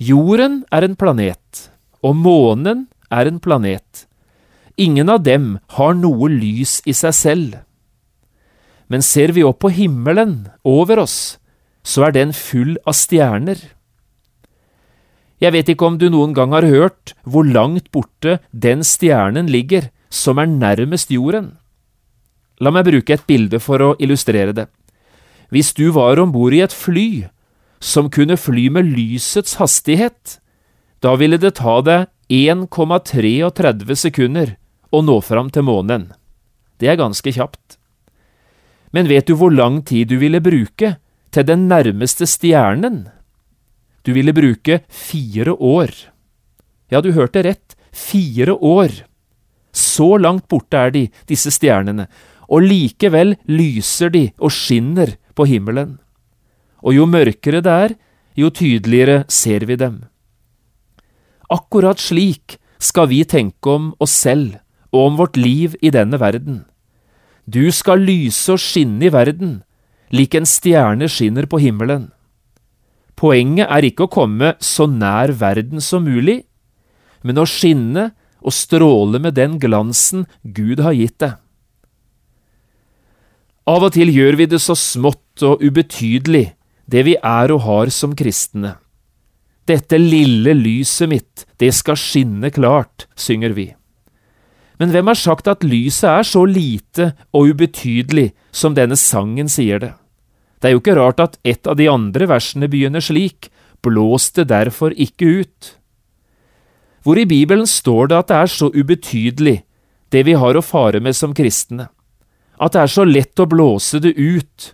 Jorden 0.00 0.62
er 0.72 0.86
en 0.86 0.96
planet, 0.96 1.66
og 2.00 2.16
månen 2.16 2.86
er 3.12 3.28
en 3.28 3.40
planet. 3.42 4.06
Ingen 4.80 5.10
av 5.12 5.24
dem 5.26 5.58
har 5.76 5.92
noe 5.98 6.30
lys 6.32 6.78
i 6.88 6.94
seg 6.96 7.16
selv. 7.16 7.58
Men 8.88 9.04
ser 9.04 9.34
vi 9.36 9.44
opp 9.44 9.60
på 9.62 9.72
himmelen 9.76 10.48
over 10.64 11.02
oss, 11.02 11.36
så 11.84 12.08
er 12.08 12.16
den 12.16 12.32
full 12.36 12.78
av 12.88 12.96
stjerner. 12.96 13.60
Jeg 15.40 15.54
vet 15.54 15.70
ikke 15.72 15.86
om 15.88 15.96
du 16.00 16.08
noen 16.12 16.34
gang 16.36 16.52
har 16.52 16.66
hørt 16.68 17.14
hvor 17.24 17.46
langt 17.48 17.88
borte 17.92 18.38
den 18.52 18.84
stjernen 18.84 19.48
ligger 19.48 19.88
som 20.12 20.40
er 20.40 20.50
nærmest 20.50 21.12
jorden. 21.14 21.54
La 22.60 22.72
meg 22.74 22.84
bruke 22.88 23.14
et 23.14 23.24
bilde 23.28 23.60
for 23.62 23.80
å 23.80 23.94
illustrere 24.02 24.52
det. 24.52 24.66
Hvis 25.48 25.72
du 25.74 25.88
var 25.96 26.20
om 26.20 26.32
bord 26.34 26.54
i 26.54 26.60
et 26.64 26.74
fly 26.76 27.26
som 27.80 28.10
kunne 28.12 28.36
fly 28.36 28.68
med 28.70 28.92
lysets 28.92 29.56
hastighet, 29.56 30.38
da 31.00 31.16
ville 31.16 31.40
det 31.40 31.56
ta 31.58 31.80
deg 31.80 32.08
1,33 32.30 33.96
sekunder 33.96 34.56
å 34.92 35.00
nå 35.02 35.16
fram 35.24 35.48
til 35.50 35.64
månen. 35.66 36.10
Det 36.78 36.90
er 36.92 37.00
ganske 37.00 37.32
kjapt. 37.32 37.78
Men 38.92 39.08
vet 39.08 39.26
du 39.26 39.36
hvor 39.38 39.52
lang 39.54 39.80
tid 39.86 40.10
du 40.10 40.18
ville 40.20 40.42
bruke 40.44 40.96
til 41.32 41.46
den 41.46 41.68
nærmeste 41.70 42.28
stjernen? 42.28 43.06
Du 44.04 44.12
ville 44.16 44.34
bruke 44.36 44.80
fire 44.88 45.54
år. 45.54 45.92
Ja, 46.90 47.00
du 47.00 47.12
hørte 47.16 47.44
rett, 47.46 47.76
fire 47.92 48.56
år. 48.56 48.92
Så 49.72 50.16
langt 50.18 50.48
borte 50.50 50.76
er 50.76 50.92
de, 50.94 51.04
disse 51.30 51.52
stjernene, 51.54 52.08
og 52.50 52.66
likevel 52.66 53.36
lyser 53.46 54.10
de 54.10 54.24
og 54.42 54.50
skinner 54.52 55.14
på 55.38 55.46
himmelen 55.46 56.00
og 56.80 56.96
jo 56.96 57.06
mørkere 57.08 57.60
det 57.64 57.76
er, 57.86 57.94
jo 58.36 58.50
tydeligere 58.50 59.24
ser 59.28 59.66
vi 59.68 59.76
dem. 59.76 60.02
Akkurat 61.50 62.00
slik 62.00 62.58
skal 62.80 63.10
vi 63.10 63.24
tenke 63.28 63.72
om 63.74 63.90
oss 64.00 64.14
selv 64.14 64.60
og 64.90 65.06
om 65.06 65.18
vårt 65.20 65.36
liv 65.38 65.76
i 65.82 65.92
denne 65.94 66.18
verden. 66.20 66.64
Du 67.46 67.70
skal 67.74 68.02
lyse 68.06 68.52
og 68.54 68.62
skinne 68.62 69.08
i 69.08 69.12
verden, 69.12 69.60
lik 70.14 70.34
en 70.34 70.46
stjerne 70.46 71.08
skinner 71.10 71.46
på 71.50 71.60
himmelen. 71.62 72.08
Poenget 73.18 73.68
er 73.68 73.84
ikke 73.84 74.06
å 74.06 74.12
komme 74.12 74.54
så 74.64 74.86
nær 74.88 75.34
verden 75.36 75.82
som 75.84 76.06
mulig, 76.06 76.40
men 77.26 77.38
å 77.38 77.46
skinne 77.48 78.10
og 78.40 78.54
stråle 78.56 79.20
med 79.20 79.36
den 79.36 79.58
glansen 79.60 80.24
Gud 80.42 80.80
har 80.80 80.96
gitt 80.96 81.18
deg. 81.20 81.36
Av 83.68 83.84
og 83.86 83.92
til 83.94 84.08
gjør 84.10 84.38
vi 84.40 84.48
det 84.50 84.62
så 84.62 84.74
smått 84.78 85.44
og 85.46 85.60
ubetydelig 85.62 86.48
det 86.90 87.04
vi 87.06 87.16
er 87.16 87.52
og 87.54 87.64
har 87.66 87.92
som 87.94 88.14
kristne. 88.18 88.74
Dette 89.68 89.98
lille 90.00 90.54
lyset 90.58 91.10
mitt, 91.10 91.44
det 91.62 91.70
skal 91.76 91.98
skinne 92.00 92.50
klart, 92.50 93.06
synger 93.14 93.54
vi. 93.54 93.68
Men 94.80 94.90
hvem 94.94 95.10
har 95.12 95.18
sagt 95.20 95.48
at 95.50 95.66
lyset 95.66 96.08
er 96.08 96.26
så 96.26 96.46
lite 96.48 97.12
og 97.36 97.52
ubetydelig 97.52 98.30
som 98.50 98.74
denne 98.74 98.96
sangen 98.98 99.50
sier 99.52 99.82
det? 99.82 99.92
Det 100.60 100.68
er 100.68 100.74
jo 100.74 100.80
ikke 100.82 100.96
rart 100.96 101.20
at 101.22 101.36
et 101.44 101.68
av 101.68 101.76
de 101.76 101.86
andre 101.88 102.26
versene 102.28 102.68
begynner 102.68 103.04
slik, 103.04 103.50
blås 103.84 104.30
det 104.36 104.48
derfor 104.50 104.92
ikke 104.92 105.44
ut. 105.44 105.74
Hvor 107.04 107.16
i 107.16 107.28
Bibelen 107.28 107.68
står 107.68 108.10
det 108.10 108.18
at 108.18 108.28
det 108.28 108.38
er 108.40 108.52
så 108.52 108.68
ubetydelig, 108.74 109.60
det 110.12 110.24
vi 110.26 110.34
har 110.36 110.56
å 110.56 110.64
fare 110.64 111.00
med 111.00 111.16
som 111.16 111.36
kristne, 111.36 111.86
at 112.60 112.74
det 112.74 112.82
er 112.82 112.92
så 112.92 113.06
lett 113.06 113.40
å 113.40 113.48
blåse 113.48 114.00
det 114.02 114.16
ut, 114.18 114.72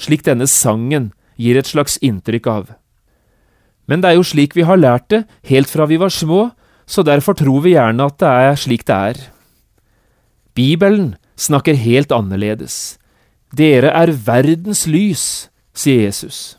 slik 0.00 0.22
denne 0.24 0.46
sangen 0.48 1.10
gir 1.40 1.56
et 1.56 1.68
slags 1.68 1.96
inntrykk 2.04 2.48
av. 2.52 2.70
Men 3.88 4.02
det 4.02 4.12
er 4.12 4.18
jo 4.20 4.26
slik 4.26 4.54
vi 4.54 4.66
har 4.68 4.78
lært 4.78 5.08
det, 5.10 5.24
helt 5.48 5.70
fra 5.70 5.88
vi 5.90 5.98
var 6.00 6.12
små, 6.14 6.50
så 6.86 7.02
derfor 7.06 7.38
tror 7.38 7.64
vi 7.64 7.74
gjerne 7.74 8.06
at 8.06 8.18
det 8.20 8.30
er 8.30 8.58
slik 8.58 8.86
det 8.86 8.96
er. 9.10 9.20
Bibelen 10.54 11.14
snakker 11.40 11.78
helt 11.78 12.12
annerledes. 12.12 12.98
Dere 13.56 13.90
er 13.96 14.12
verdens 14.12 14.84
lys, 14.86 15.48
sier 15.74 16.06
Jesus. 16.06 16.58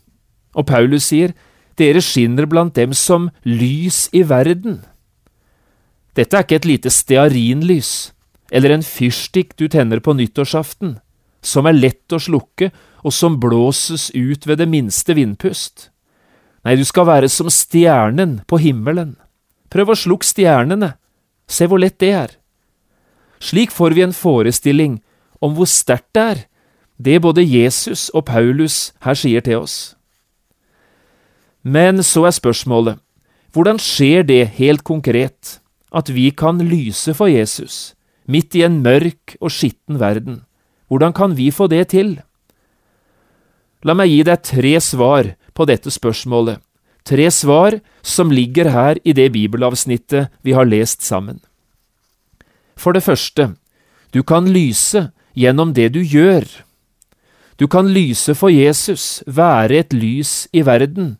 Og 0.55 0.67
Paulus 0.67 1.07
sier, 1.11 1.35
dere 1.79 2.01
skinner 2.03 2.47
blant 2.49 2.75
dem 2.75 2.95
som 2.97 3.29
lys 3.47 4.09
i 4.11 4.23
verden. 4.27 4.81
Dette 6.15 6.35
er 6.35 6.43
ikke 6.43 6.59
et 6.59 6.67
lite 6.67 6.91
stearinlys, 6.91 8.11
eller 8.51 8.75
en 8.75 8.83
fyrstikk 8.83 9.55
du 9.55 9.69
tenner 9.71 10.03
på 10.03 10.15
nyttårsaften, 10.17 10.97
som 11.41 11.67
er 11.67 11.77
lett 11.77 12.13
å 12.13 12.21
slukke 12.21 12.71
og 13.01 13.13
som 13.13 13.39
blåses 13.41 14.09
ut 14.13 14.45
ved 14.47 14.61
det 14.61 14.69
minste 14.69 15.15
vindpust. 15.17 15.89
Nei, 16.61 16.75
du 16.77 16.85
skal 16.85 17.07
være 17.09 17.29
som 17.33 17.49
stjernen 17.49 18.41
på 18.45 18.61
himmelen. 18.61 19.15
Prøv 19.73 19.93
å 19.93 19.97
slukke 19.97 20.27
stjernene, 20.27 20.93
se 21.49 21.65
hvor 21.65 21.81
lett 21.81 21.97
det 22.01 22.11
er. 22.13 22.35
Slik 23.41 23.73
får 23.73 23.97
vi 23.97 24.05
en 24.05 24.13
forestilling 24.13 24.99
om 25.41 25.55
hvor 25.57 25.69
sterkt 25.69 26.11
det 26.13 26.21
er, 26.21 26.43
det 27.01 27.21
både 27.25 27.41
Jesus 27.41 28.11
og 28.13 28.27
Paulus 28.29 28.91
her 29.01 29.17
sier 29.17 29.41
til 29.41 29.63
oss. 29.63 29.95
Men 31.65 32.03
så 32.05 32.27
er 32.29 32.37
spørsmålet, 32.37 32.99
hvordan 33.53 33.81
skjer 33.81 34.23
det 34.25 34.43
helt 34.59 34.85
konkret, 34.85 35.57
at 35.91 36.13
vi 36.13 36.29
kan 36.29 36.61
lyse 36.61 37.13
for 37.17 37.27
Jesus, 37.27 37.93
midt 38.29 38.55
i 38.55 38.63
en 38.63 38.79
mørk 38.85 39.35
og 39.41 39.51
skitten 39.51 39.99
verden. 39.99 40.43
Hvordan 40.91 41.13
kan 41.15 41.37
vi 41.37 41.47
få 41.55 41.69
det 41.71 41.85
til? 41.95 42.17
La 43.87 43.95
meg 43.95 44.11
gi 44.11 44.25
deg 44.27 44.43
tre 44.43 44.73
svar 44.83 45.29
på 45.55 45.65
dette 45.69 45.87
spørsmålet, 45.93 46.59
tre 47.07 47.29
svar 47.31 47.77
som 48.03 48.33
ligger 48.33 48.67
her 48.75 48.99
i 49.07 49.15
det 49.15 49.29
bibelavsnittet 49.31 50.27
vi 50.43 50.51
har 50.51 50.67
lest 50.67 51.01
sammen. 51.07 51.39
For 52.75 52.91
det 52.91 53.05
første, 53.07 53.53
du 54.11 54.19
kan 54.27 54.51
lyse 54.51 55.07
gjennom 55.31 55.71
det 55.73 55.93
du 55.95 56.01
gjør. 56.03 56.43
Du 57.55 57.69
kan 57.71 57.87
lyse 57.87 58.35
for 58.35 58.51
Jesus, 58.51 59.23
være 59.25 59.79
et 59.85 59.95
lys 59.95 60.49
i 60.51 60.65
verden, 60.67 61.15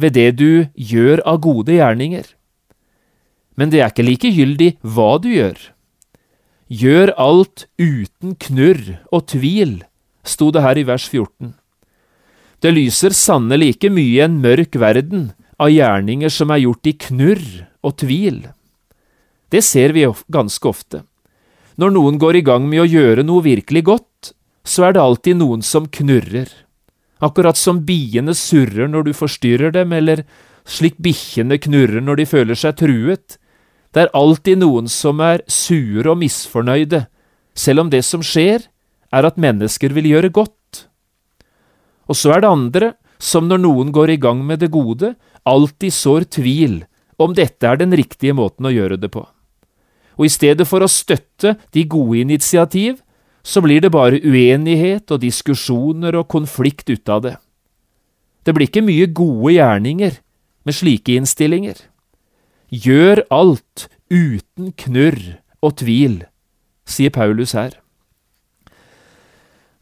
ved 0.00 0.16
det 0.16 0.38
du 0.40 0.64
gjør 0.74 1.20
av 1.28 1.42
gode 1.44 1.76
gjerninger. 1.76 2.24
Men 3.60 3.68
det 3.68 3.82
er 3.82 3.92
ikke 3.92 4.06
likegyldig 4.06 4.70
hva 4.80 5.18
du 5.20 5.28
gjør. 5.34 5.58
Gjør 6.70 7.10
alt 7.18 7.64
uten 7.82 8.36
knurr 8.38 9.00
og 9.10 9.24
tvil, 9.32 9.80
sto 10.22 10.52
det 10.54 10.62
her 10.62 10.78
i 10.78 10.86
vers 10.86 11.08
14. 11.08 11.56
Det 12.62 12.70
lyser 12.70 13.16
sannelig 13.16 13.74
ikke 13.74 13.90
mye 13.90 14.12
i 14.20 14.22
en 14.22 14.36
mørk 14.38 14.78
verden 14.78 15.32
av 15.58 15.72
gjerninger 15.74 16.30
som 16.30 16.52
er 16.54 16.62
gjort 16.62 16.86
i 16.86 16.94
knurr 17.08 17.48
og 17.82 17.96
tvil. 18.04 18.44
Det 19.50 19.64
ser 19.66 19.96
vi 19.96 20.06
ganske 20.30 20.70
ofte. 20.70 21.02
Når 21.74 21.96
noen 21.96 22.22
går 22.22 22.38
i 22.38 22.44
gang 22.46 22.68
med 22.70 22.84
å 22.84 22.86
gjøre 22.86 23.26
noe 23.26 23.42
virkelig 23.42 23.82
godt, 23.90 24.30
så 24.62 24.86
er 24.86 24.94
det 24.94 25.02
alltid 25.02 25.40
noen 25.40 25.66
som 25.66 25.90
knurrer. 25.90 26.52
Akkurat 27.18 27.58
som 27.58 27.82
biene 27.82 28.36
surrer 28.36 28.86
når 28.86 29.08
du 29.08 29.12
forstyrrer 29.16 29.74
dem, 29.74 29.90
eller 29.96 30.22
slik 30.62 31.00
bikkjene 31.02 31.58
knurrer 31.58 32.04
når 32.04 32.22
de 32.22 32.30
føler 32.30 32.62
seg 32.62 32.78
truet. 32.78 33.39
Det 33.90 34.04
er 34.04 34.12
alltid 34.14 34.60
noen 34.62 34.86
som 34.90 35.20
er 35.24 35.42
sure 35.50 36.12
og 36.12 36.20
misfornøyde, 36.20 37.06
selv 37.54 37.84
om 37.84 37.90
det 37.90 38.04
som 38.06 38.22
skjer, 38.22 38.68
er 39.10 39.26
at 39.26 39.40
mennesker 39.40 39.92
vil 39.96 40.06
gjøre 40.12 40.30
godt. 40.30 40.86
Og 42.06 42.18
så 42.18 42.36
er 42.36 42.44
det 42.44 42.52
andre 42.52 42.92
som 43.18 43.50
når 43.50 43.64
noen 43.64 43.90
går 43.92 44.14
i 44.14 44.20
gang 44.22 44.44
med 44.46 44.62
det 44.62 44.70
gode, 44.70 45.14
alltid 45.44 45.92
sår 45.94 46.30
tvil 46.30 46.80
om 47.20 47.34
dette 47.36 47.66
er 47.66 47.82
den 47.82 47.92
riktige 47.96 48.36
måten 48.36 48.70
å 48.70 48.72
gjøre 48.72 48.96
det 49.00 49.10
på 49.12 49.26
og 50.20 50.26
i 50.28 50.32
stedet 50.32 50.66
for 50.68 50.84
å 50.84 50.90
støtte 50.92 51.54
de 51.72 51.86
gode 51.88 52.18
initiativ, 52.20 52.98
så 53.40 53.62
blir 53.64 53.80
det 53.80 53.88
bare 53.94 54.20
uenighet 54.20 55.08
og 55.14 55.22
diskusjoner 55.22 56.18
og 56.20 56.28
konflikt 56.28 56.92
ut 56.92 57.08
av 57.08 57.22
det. 57.24 57.36
Det 58.44 58.52
blir 58.52 58.68
ikke 58.68 58.84
mye 58.84 59.06
gode 59.16 59.54
gjerninger 59.54 60.18
med 60.68 60.76
slike 60.76 61.16
innstillinger. 61.16 61.80
Gjør 62.70 63.24
alt 63.34 63.88
uten 64.14 64.70
knurr 64.78 65.18
og 65.58 65.80
tvil, 65.82 66.20
sier 66.86 67.10
Paulus 67.10 67.50
her. 67.58 67.72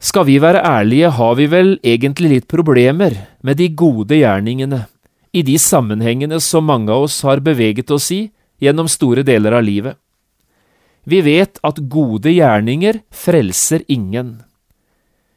Skal 0.01 0.25
vi 0.25 0.39
være 0.41 0.63
ærlige, 0.65 1.11
har 1.13 1.35
vi 1.37 1.45
vel 1.51 1.75
egentlig 1.85 2.31
litt 2.33 2.47
problemer 2.49 3.13
med 3.45 3.59
de 3.61 3.67
gode 3.69 4.17
gjerningene, 4.17 4.87
i 5.29 5.43
de 5.45 5.59
sammenhengene 5.61 6.39
som 6.41 6.65
mange 6.65 6.89
av 6.89 7.05
oss 7.05 7.19
har 7.21 7.43
beveget 7.45 7.91
oss 7.93 8.09
i 8.15 8.23
gjennom 8.57 8.89
store 8.89 9.21
deler 9.21 9.59
av 9.59 9.67
livet. 9.67 9.93
Vi 11.05 11.21
vet 11.21 11.61
at 11.61 11.77
gode 11.93 12.33
gjerninger 12.33 13.03
frelser 13.13 13.85
ingen. 13.85 14.39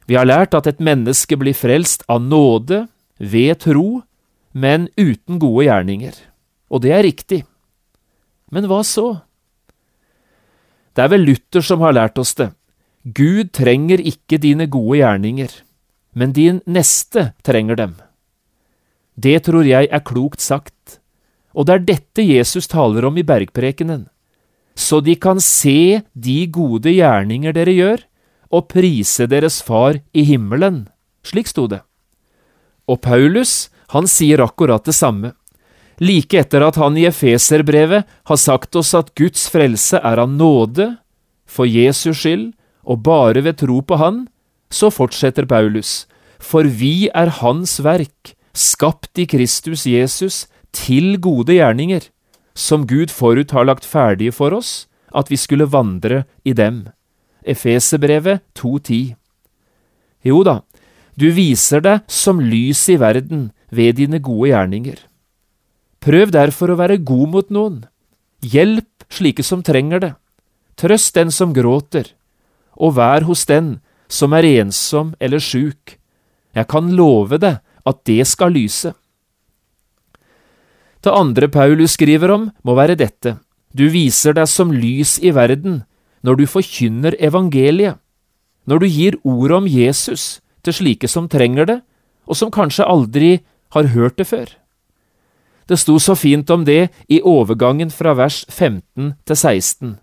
Vi 0.09 0.17
har 0.17 0.25
lært 0.25 0.57
at 0.57 0.65
et 0.67 0.81
menneske 0.81 1.37
blir 1.37 1.53
frelst 1.53 2.01
av 2.09 2.23
nåde, 2.23 2.87
ved 3.19 3.61
tro, 3.61 4.01
men 4.51 4.89
uten 4.97 5.37
gode 5.39 5.69
gjerninger. 5.69 6.15
Og 6.73 6.81
det 6.81 6.93
er 6.95 7.05
riktig. 7.05 7.43
Men 8.53 8.65
hva 8.69 8.81
så? 8.85 9.07
Det 10.93 11.05
er 11.05 11.11
vel 11.13 11.25
Luther 11.27 11.65
som 11.65 11.83
har 11.85 11.93
lært 11.93 12.17
oss 12.21 12.33
det. 12.37 12.51
Gud 13.03 13.51
trenger 13.53 14.01
ikke 14.01 14.39
dine 14.41 14.65
gode 14.71 15.01
gjerninger, 15.01 15.51
men 16.15 16.33
din 16.33 16.61
neste 16.65 17.33
trenger 17.43 17.77
dem. 17.77 17.95
Det 19.13 19.41
tror 19.45 19.67
jeg 19.67 19.89
er 19.91 20.05
klokt 20.07 20.41
sagt, 20.41 20.99
og 21.53 21.67
det 21.67 21.75
er 21.75 21.85
dette 21.89 22.25
Jesus 22.25 22.69
taler 22.71 23.05
om 23.05 23.17
i 23.19 23.25
bergprekenen 23.27 24.07
så 24.75 24.99
de 25.01 25.15
kan 25.15 25.39
se 25.41 26.01
de 26.13 26.37
gode 26.49 26.91
gjerninger 26.93 27.53
dere 27.53 27.75
gjør, 27.77 28.03
og 28.53 28.67
prise 28.69 29.25
deres 29.29 29.61
Far 29.65 29.97
i 30.13 30.25
himmelen. 30.27 30.87
Slik 31.25 31.49
sto 31.49 31.65
det. 31.69 31.81
Og 32.89 32.99
Paulus, 33.01 33.69
han 33.93 34.09
sier 34.09 34.43
akkurat 34.43 34.83
det 34.85 34.93
samme. 34.93 35.33
Like 36.01 36.39
etter 36.39 36.63
at 36.65 36.77
han 36.81 36.97
i 36.97 37.05
Efeserbrevet 37.09 38.07
har 38.29 38.39
sagt 38.39 38.75
oss 38.75 38.93
at 38.97 39.13
Guds 39.19 39.45
frelse 39.51 39.99
er 40.01 40.21
av 40.23 40.31
nåde, 40.31 40.95
for 41.45 41.69
Jesus 41.69 42.23
skyld, 42.23 42.53
og 42.83 43.03
bare 43.05 43.43
ved 43.45 43.59
tro 43.61 43.79
på 43.85 43.99
Han, 44.01 44.25
så 44.73 44.89
fortsetter 44.91 45.45
Paulus, 45.45 46.05
for 46.41 46.65
vi 46.65 47.09
er 47.13 47.29
Hans 47.39 47.77
verk, 47.83 48.33
skapt 48.53 49.21
i 49.21 49.27
Kristus 49.29 49.85
Jesus, 49.87 50.47
til 50.73 51.19
gode 51.21 51.53
gjerninger, 51.53 52.09
som 52.57 52.87
Gud 52.89 53.13
forut 53.13 53.53
har 53.53 53.65
lagt 53.69 53.85
ferdige 53.85 54.33
for 54.33 54.53
oss, 54.57 54.87
at 55.13 55.29
vi 55.29 55.37
skulle 55.37 55.69
vandre 55.69 56.23
i 56.43 56.53
dem. 56.57 56.87
Efeserbrevet 57.45 58.41
2.10. 58.57 59.13
Jo 60.25 60.41
da, 60.45 60.61
du 61.19 61.29
viser 61.35 61.83
deg 61.83 62.05
som 62.09 62.41
lys 62.41 62.87
i 62.89 62.97
verden 62.97 63.51
ved 63.69 63.99
dine 64.01 64.19
gode 64.23 64.49
gjerninger. 64.53 64.97
Prøv 66.03 66.33
derfor 66.35 66.73
å 66.73 66.79
være 66.79 66.99
god 66.99 67.29
mot 67.31 67.51
noen. 67.53 67.83
Hjelp 68.43 69.05
slike 69.13 69.43
som 69.45 69.61
trenger 69.63 70.01
det. 70.03 70.11
Trøst 70.75 71.15
den 71.15 71.31
som 71.31 71.53
gråter, 71.55 72.09
og 72.75 72.97
vær 72.97 73.23
hos 73.23 73.45
den 73.47 73.77
som 74.11 74.33
er 74.35 74.43
ensom 74.59 75.13
eller 75.23 75.39
sjuk. 75.39 75.95
Jeg 76.53 76.67
kan 76.67 76.91
love 76.97 77.39
deg 77.39 77.61
at 77.87 78.01
det 78.09 78.25
skal 78.27 78.51
lyse. 78.57 78.91
Det 81.03 81.11
andre 81.11 81.47
Paulus 81.51 81.95
skriver 81.95 82.31
om, 82.31 82.49
må 82.63 82.75
være 82.75 82.97
dette. 82.99 83.37
Du 83.71 83.87
viser 83.91 84.35
deg 84.35 84.47
som 84.47 84.71
lys 84.71 85.17
i 85.23 85.33
verden 85.35 85.83
når 86.23 86.39
du 86.39 86.45
forkynner 86.47 87.17
evangeliet, 87.19 87.97
når 88.67 88.83
du 88.83 88.87
gir 88.87 89.17
ordet 89.27 89.57
om 89.57 89.67
Jesus 89.67 90.39
til 90.63 90.75
slike 90.75 91.09
som 91.11 91.27
trenger 91.27 91.67
det, 91.67 91.79
og 92.23 92.39
som 92.39 92.51
kanskje 92.51 92.87
aldri 92.87 93.31
har 93.75 93.91
hørt 93.91 94.15
det 94.19 94.27
før. 94.29 94.47
Det 95.67 95.79
sto 95.79 95.97
så 95.99 96.15
fint 96.19 96.49
om 96.51 96.65
det 96.67 96.89
i 97.07 97.21
overgangen 97.21 97.91
fra 97.93 98.13
vers 98.17 98.43
15 98.49 99.13
til 99.23 99.35
16. 99.35 99.97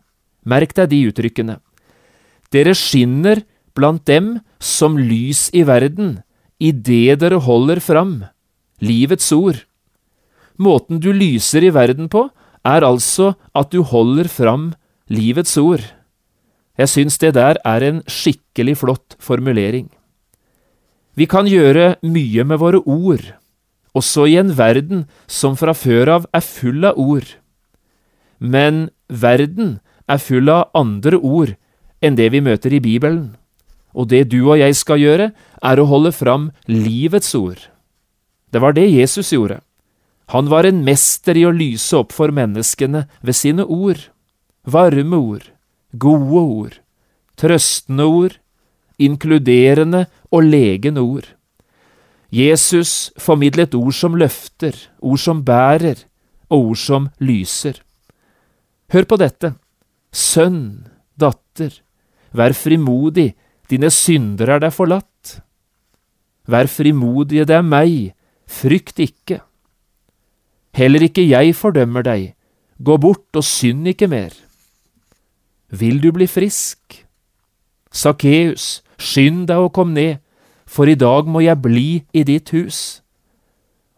Merk 0.48 0.74
deg 0.76 0.90
de 0.92 1.00
uttrykkene. 1.10 1.58
Dere 2.50 2.74
skinner 2.74 3.42
blant 3.76 4.06
dem 4.08 4.40
som 4.58 4.98
lys 4.98 5.48
i 5.54 5.62
verden, 5.68 6.20
i 6.60 6.72
det 6.72 7.20
dere 7.22 7.40
holder 7.40 7.80
fram, 7.80 8.24
livets 8.80 9.30
ord. 9.32 9.62
Måten 10.60 11.00
du 11.00 11.12
lyser 11.12 11.64
i 11.64 11.72
verden 11.72 12.10
på, 12.12 12.26
er 12.64 12.84
altså 12.84 13.34
at 13.56 13.70
du 13.72 13.80
holder 13.86 14.28
fram 14.28 14.72
livets 15.08 15.56
ord. 15.60 15.84
Jeg 16.76 16.88
syns 16.88 17.16
det 17.20 17.34
der 17.36 17.60
er 17.64 17.84
en 17.84 18.02
skikkelig 18.08 18.76
flott 18.82 19.16
formulering. 19.20 19.88
Vi 21.16 21.26
kan 21.28 21.48
gjøre 21.48 21.96
mye 22.06 22.44
med 22.44 22.60
våre 22.60 22.80
ord, 22.84 23.24
også 23.96 24.26
i 24.30 24.36
en 24.40 24.52
verden 24.58 25.04
som 25.26 25.56
fra 25.58 25.74
før 25.74 26.14
av 26.16 26.26
er 26.36 26.44
full 26.44 26.84
av 26.86 26.98
ord. 27.00 27.26
Men 28.38 28.88
verden 29.08 29.78
er 30.08 30.22
full 30.22 30.48
av 30.52 30.70
andre 30.74 31.18
ord 31.18 31.56
enn 32.00 32.16
det 32.16 32.30
vi 32.32 32.40
møter 32.40 32.72
i 32.72 32.80
Bibelen, 32.80 33.36
og 33.92 34.08
det 34.12 34.28
du 34.32 34.38
og 34.46 34.60
jeg 34.60 34.76
skal 34.78 35.00
gjøre, 35.02 35.30
er 35.60 35.80
å 35.80 35.88
holde 35.90 36.12
fram 36.14 36.50
livets 36.70 37.34
ord. 37.34 37.60
Det 38.50 38.62
var 38.62 38.74
det 38.74 38.88
Jesus 38.88 39.32
gjorde. 39.34 39.60
Han 40.30 40.46
var 40.50 40.66
en 40.66 40.84
mester 40.86 41.36
i 41.36 41.44
å 41.46 41.54
lyse 41.54 41.90
opp 41.98 42.14
for 42.14 42.30
menneskene 42.34 43.04
ved 43.20 43.36
sine 43.36 43.66
ord, 43.66 44.06
varme 44.62 45.18
ord, 45.18 45.50
gode 45.92 46.42
ord, 46.42 46.76
trøstende 47.36 48.06
ord, 48.06 48.38
inkluderende 49.00 50.06
og 50.30 50.46
legende 50.46 51.02
ord. 51.02 51.26
Jesus 52.30 53.10
formidlet 53.18 53.74
ord 53.74 53.94
som 53.94 54.14
løfter, 54.14 54.76
ord 55.02 55.18
som 55.18 55.42
bærer, 55.44 56.06
og 56.50 56.70
ord 56.70 56.78
som 56.78 57.08
lyser. 57.18 57.80
Hør 58.90 59.06
på 59.06 59.18
dette, 59.18 59.54
sønn, 60.14 60.86
datter, 61.18 61.74
vær 62.34 62.54
frimodig, 62.54 63.32
dine 63.70 63.90
synder 63.90 64.56
er 64.56 64.62
deg 64.62 64.74
forlatt. 64.74 65.40
Vær 66.50 66.70
frimodige, 66.70 67.46
det 67.46 67.58
er 67.58 67.66
meg, 67.66 68.12
frykt 68.50 68.98
ikke. 69.02 69.40
Heller 70.74 71.06
ikke 71.06 71.26
jeg 71.26 71.54
fordømmer 71.58 72.06
deg, 72.06 72.32
gå 72.78 72.96
bort 72.98 73.38
og 73.38 73.46
synd 73.46 73.90
ikke 73.90 74.10
mer. 74.10 74.34
Vil 75.70 76.00
du 76.02 76.10
bli 76.14 76.26
frisk? 76.30 77.04
Sakkeus, 77.90 78.80
skynd 78.98 79.48
deg 79.50 79.66
og 79.66 79.74
kom 79.74 79.94
ned, 79.94 80.18
for 80.70 80.86
i 80.86 80.94
dag 80.94 81.26
må 81.26 81.42
jeg 81.42 81.58
bli 81.64 81.88
i 82.14 82.22
ditt 82.26 82.52
hus. 82.54 83.00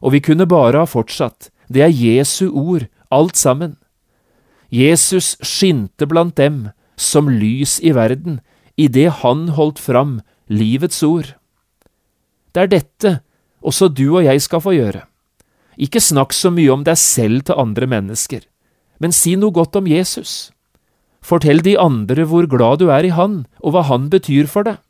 Og 0.00 0.16
vi 0.16 0.22
kunne 0.24 0.48
bare 0.48 0.80
ha 0.82 0.88
fortsatt, 0.88 1.50
det 1.68 1.84
er 1.84 1.92
Jesu 1.92 2.48
ord, 2.48 2.88
alt 3.12 3.36
sammen. 3.36 3.76
Jesus 4.72 5.36
skinte 5.44 6.08
blant 6.08 6.38
dem 6.40 6.70
som 6.96 7.28
lys 7.28 7.76
i 7.84 7.92
verden 7.92 8.40
idet 8.80 9.20
han 9.20 9.50
holdt 9.52 9.80
fram 9.82 10.20
livets 10.48 11.02
ord. 11.04 11.34
Det 12.52 12.64
er 12.64 12.72
dette 12.72 13.12
også 13.62 13.90
du 13.92 14.06
og 14.16 14.24
jeg 14.24 14.40
skal 14.42 14.64
få 14.64 14.72
gjøre. 14.76 15.04
Ikke 15.76 16.00
snakk 16.00 16.32
så 16.36 16.50
mye 16.52 16.72
om 16.72 16.82
deg 16.84 16.98
selv 17.00 17.44
til 17.48 17.60
andre 17.60 17.88
mennesker, 17.88 18.42
men 19.00 19.12
si 19.12 19.36
noe 19.36 19.54
godt 19.54 19.76
om 19.76 19.88
Jesus. 19.88 20.50
Fortell 21.22 21.62
de 21.64 21.76
andre 21.78 22.26
hvor 22.28 22.48
glad 22.50 22.82
du 22.82 22.90
er 22.90 23.06
i 23.06 23.12
Han, 23.14 23.44
og 23.62 23.76
hva 23.76 23.84
Han 23.88 24.08
betyr 24.10 24.48
for 24.50 24.66
deg. 24.66 24.80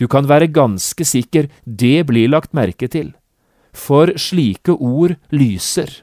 Du 0.00 0.08
kan 0.08 0.28
være 0.28 0.50
ganske 0.52 1.04
sikker 1.04 1.48
det 1.64 2.06
blir 2.08 2.30
lagt 2.32 2.54
merke 2.56 2.88
til, 2.88 3.12
for 3.72 4.12
slike 4.16 4.74
ord 4.76 5.16
lyser. 5.32 6.02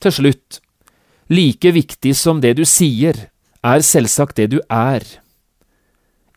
Til 0.00 0.14
slutt, 0.16 0.60
like 1.28 1.72
viktig 1.76 2.14
som 2.16 2.40
det 2.40 2.56
du 2.58 2.64
sier, 2.64 3.28
er 3.60 3.84
selvsagt 3.84 4.38
det 4.40 4.50
du 4.54 4.60
er. 4.72 5.04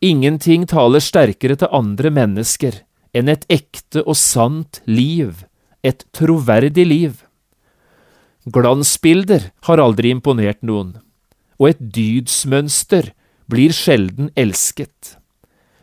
Ingenting 0.04 0.66
taler 0.68 1.00
sterkere 1.00 1.56
til 1.56 1.72
andre 1.72 2.10
mennesker 2.12 2.82
enn 3.16 3.30
et 3.32 3.46
ekte 3.48 4.02
og 4.04 4.18
sant 4.20 4.82
liv, 4.84 5.46
et 5.80 6.04
troverdig 6.12 6.84
liv. 6.84 7.22
Glansbilder 8.44 9.48
har 9.64 9.80
aldri 9.80 10.10
imponert 10.12 10.60
noen, 10.60 10.98
og 11.56 11.70
et 11.70 11.80
dydsmønster 11.80 13.14
blir 13.50 13.74
sjelden 13.76 14.30
elsket. 14.36 15.16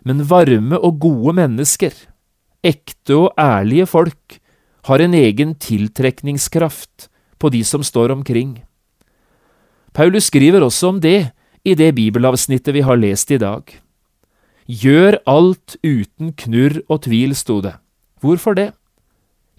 Men 0.05 0.23
varme 0.29 0.79
og 0.79 0.99
gode 1.03 1.35
mennesker, 1.37 1.93
ekte 2.65 3.17
og 3.17 3.37
ærlige 3.39 3.87
folk, 3.89 4.39
har 4.89 5.01
en 5.03 5.13
egen 5.13 5.53
tiltrekningskraft 5.61 7.07
på 7.37 7.51
de 7.53 7.61
som 7.65 7.83
står 7.85 8.13
omkring. 8.15 8.61
Paulus 9.93 10.29
skriver 10.31 10.63
også 10.63 10.89
om 10.89 10.99
det 11.03 11.31
i 11.67 11.75
det 11.77 11.91
bibelavsnittet 11.97 12.73
vi 12.73 12.81
har 12.85 12.97
lest 12.97 13.31
i 13.31 13.39
dag. 13.41 13.61
Gjør 14.65 15.19
alt 15.29 15.75
uten 15.83 16.31
knurr 16.37 16.79
og 16.87 17.03
tvil, 17.05 17.35
sto 17.35 17.59
det. 17.61 17.75
Hvorfor 18.21 18.55
det? 18.57 18.71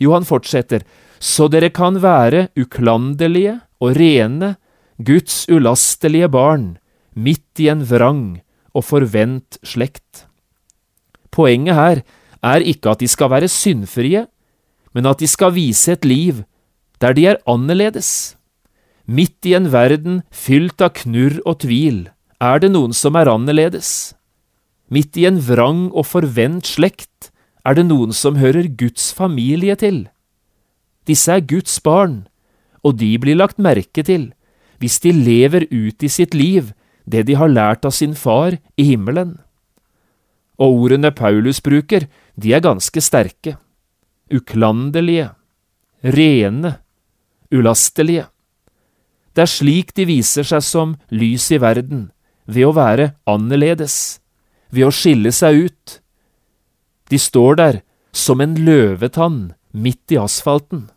Jo, 0.01 0.15
han 0.17 0.27
fortsetter, 0.27 0.83
så 1.23 1.47
dere 1.53 1.71
kan 1.71 2.01
være 2.03 2.49
uklanderlige 2.59 3.61
og 3.83 3.95
rene, 3.99 4.57
Guds 5.03 5.45
ulastelige 5.51 6.29
barn, 6.31 6.77
midt 7.15 7.61
i 7.61 7.69
en 7.73 7.85
vrang 7.87 8.43
og 8.73 8.87
forvent 8.89 9.59
slekt. 9.67 10.27
Poenget 11.33 11.77
her 11.77 12.03
er 12.43 12.65
ikke 12.65 12.93
at 12.93 13.03
de 13.03 13.09
skal 13.09 13.31
være 13.33 13.49
syndfrie, 13.49 14.27
men 14.93 15.09
at 15.09 15.21
de 15.21 15.29
skal 15.29 15.55
vise 15.57 15.93
et 15.93 16.05
liv 16.05 16.43
der 17.01 17.17
de 17.17 17.27
er 17.27 17.41
annerledes. 17.51 18.37
Midt 19.07 19.47
i 19.49 19.57
en 19.59 19.73
verden 19.73 20.23
fylt 20.31 20.83
av 20.85 20.93
knurr 21.01 21.41
og 21.43 21.63
tvil 21.65 22.05
er 22.43 22.63
det 22.63 22.71
noen 22.71 22.95
som 22.95 23.17
er 23.19 23.31
annerledes. 23.31 24.15
Midt 24.93 25.17
i 25.19 25.27
en 25.27 25.41
vrang 25.43 25.89
og 25.91 26.07
forvent 26.07 26.69
slekt 26.69 27.33
er 27.67 27.79
det 27.79 27.87
noen 27.89 28.13
som 28.15 28.39
hører 28.39 28.69
Guds 28.69 29.11
familie 29.15 29.75
til. 29.79 30.05
Disse 31.07 31.33
er 31.35 31.43
Guds 31.43 31.81
barn, 31.83 32.27
og 32.83 32.99
de 33.01 33.11
blir 33.19 33.39
lagt 33.39 33.59
merke 33.63 34.05
til 34.07 34.31
hvis 34.83 34.99
de 35.03 35.13
lever 35.15 35.69
ut 35.71 36.03
i 36.03 36.11
sitt 36.11 36.35
liv 36.35 36.73
det 37.05 37.27
de 37.29 37.37
har 37.39 37.51
lært 37.51 37.87
av 37.89 37.95
sin 37.97 38.15
far 38.15 38.59
i 38.77 38.87
himmelen. 38.87 39.39
Og 40.63 40.85
ordene 40.85 41.11
Paulus 41.15 41.61
bruker, 41.65 42.07
de 42.37 42.55
er 42.55 42.63
ganske 42.65 43.01
sterke. 43.03 43.57
Uklanderlige, 44.33 45.31
rene, 46.03 46.77
ulastelige. 47.53 48.29
Det 49.33 49.45
er 49.47 49.51
slik 49.51 49.95
de 49.97 50.07
viser 50.09 50.47
seg 50.47 50.65
som 50.65 50.97
lys 51.11 51.49
i 51.53 51.61
verden, 51.61 52.11
ved 52.47 52.69
å 52.69 52.77
være 52.77 53.13
annerledes, 53.29 54.21
ved 54.71 54.89
å 54.89 54.95
skille 54.95 55.33
seg 55.33 55.69
ut. 55.69 55.99
De 57.09 57.19
står 57.19 57.59
der 57.61 57.81
som 58.13 58.41
en 58.45 58.55
løvetann 58.61 59.55
midt 59.73 60.13
i 60.13 60.21
asfalten. 60.21 60.91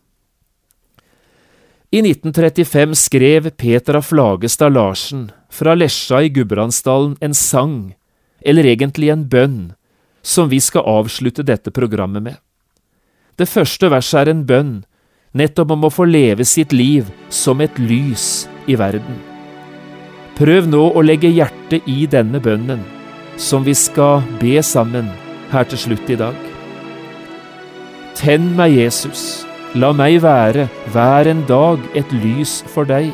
I 1.95 1.99
1935 1.99 2.95
skrev 2.95 3.49
Peter 3.51 3.95
af 3.95 4.05
Flagestad 4.05 4.73
Larsen 4.73 5.29
fra 5.49 5.75
Lesja 5.79 6.17
i 6.21 6.29
Gudbrandsdalen 6.29 7.13
en 7.23 7.33
sang, 7.33 7.93
eller 8.41 8.67
egentlig 8.67 9.13
en 9.13 9.23
bønn, 9.31 9.61
som 10.19 10.49
vi 10.51 10.59
skal 10.59 10.83
avslutte 10.83 11.45
dette 11.47 11.71
programmet 11.71 12.25
med. 12.25 12.35
Det 13.39 13.47
første 13.47 13.87
verset 13.93 14.25
er 14.25 14.33
en 14.33 14.43
bønn, 14.43 14.73
nettopp 15.31 15.71
om 15.71 15.87
å 15.87 15.93
få 15.93 16.09
leve 16.09 16.43
sitt 16.43 16.75
liv 16.75 17.07
som 17.31 17.63
et 17.63 17.79
lys 17.79 18.49
i 18.67 18.75
verden. 18.75 19.15
Prøv 20.35 20.67
nå 20.67 20.83
å 20.91 21.05
legge 21.05 21.31
hjertet 21.31 21.87
i 21.87 22.09
denne 22.11 22.43
bønnen, 22.43 22.83
som 23.39 23.63
vi 23.63 23.71
skal 23.71 24.19
be 24.43 24.59
sammen 24.59 25.07
her 25.55 25.63
til 25.63 25.85
slutt 25.87 26.11
i 26.11 26.19
dag. 26.19 26.35
Tenn 28.19 28.51
meg, 28.59 28.75
Jesus, 28.83 29.44
la 29.75 29.91
meg 29.91 30.21
være 30.23 30.69
hver 30.93 31.27
en 31.27 31.41
dag 31.49 31.81
et 31.99 32.11
lys 32.23 32.61
for 32.71 32.87
deg. 32.87 33.09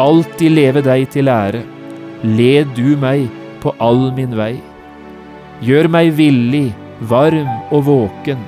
Alltid 0.00 0.54
leve 0.56 0.82
deg 0.86 1.04
til 1.12 1.28
ære. 1.28 1.60
Led 2.24 2.72
du 2.76 2.96
meg 3.00 3.28
på 3.60 3.74
all 3.80 4.08
min 4.16 4.32
vei. 4.38 4.54
Gjør 5.64 5.90
meg 5.92 6.14
villig, 6.16 6.70
varm 7.12 7.50
og 7.68 7.84
våken. 7.90 8.40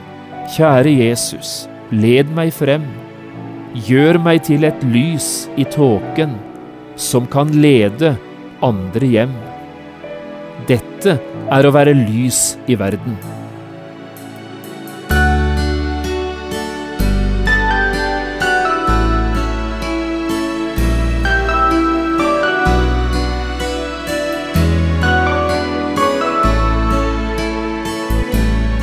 Kjære 0.55 0.95
Jesus, 1.03 1.67
led 1.93 2.33
meg 2.37 2.53
frem. 2.57 2.87
Gjør 3.89 4.19
meg 4.21 4.43
til 4.49 4.65
et 4.69 4.81
lys 4.85 5.29
i 5.61 5.69
tåken, 5.69 6.37
som 6.97 7.29
kan 7.29 7.53
lede 7.53 8.15
andre 8.65 9.13
hjem. 9.17 9.37
Dette 10.69 11.19
er 11.53 11.69
å 11.69 11.77
være 11.77 11.97
lys 11.97 12.43
i 12.69 12.77
verden. 12.81 13.32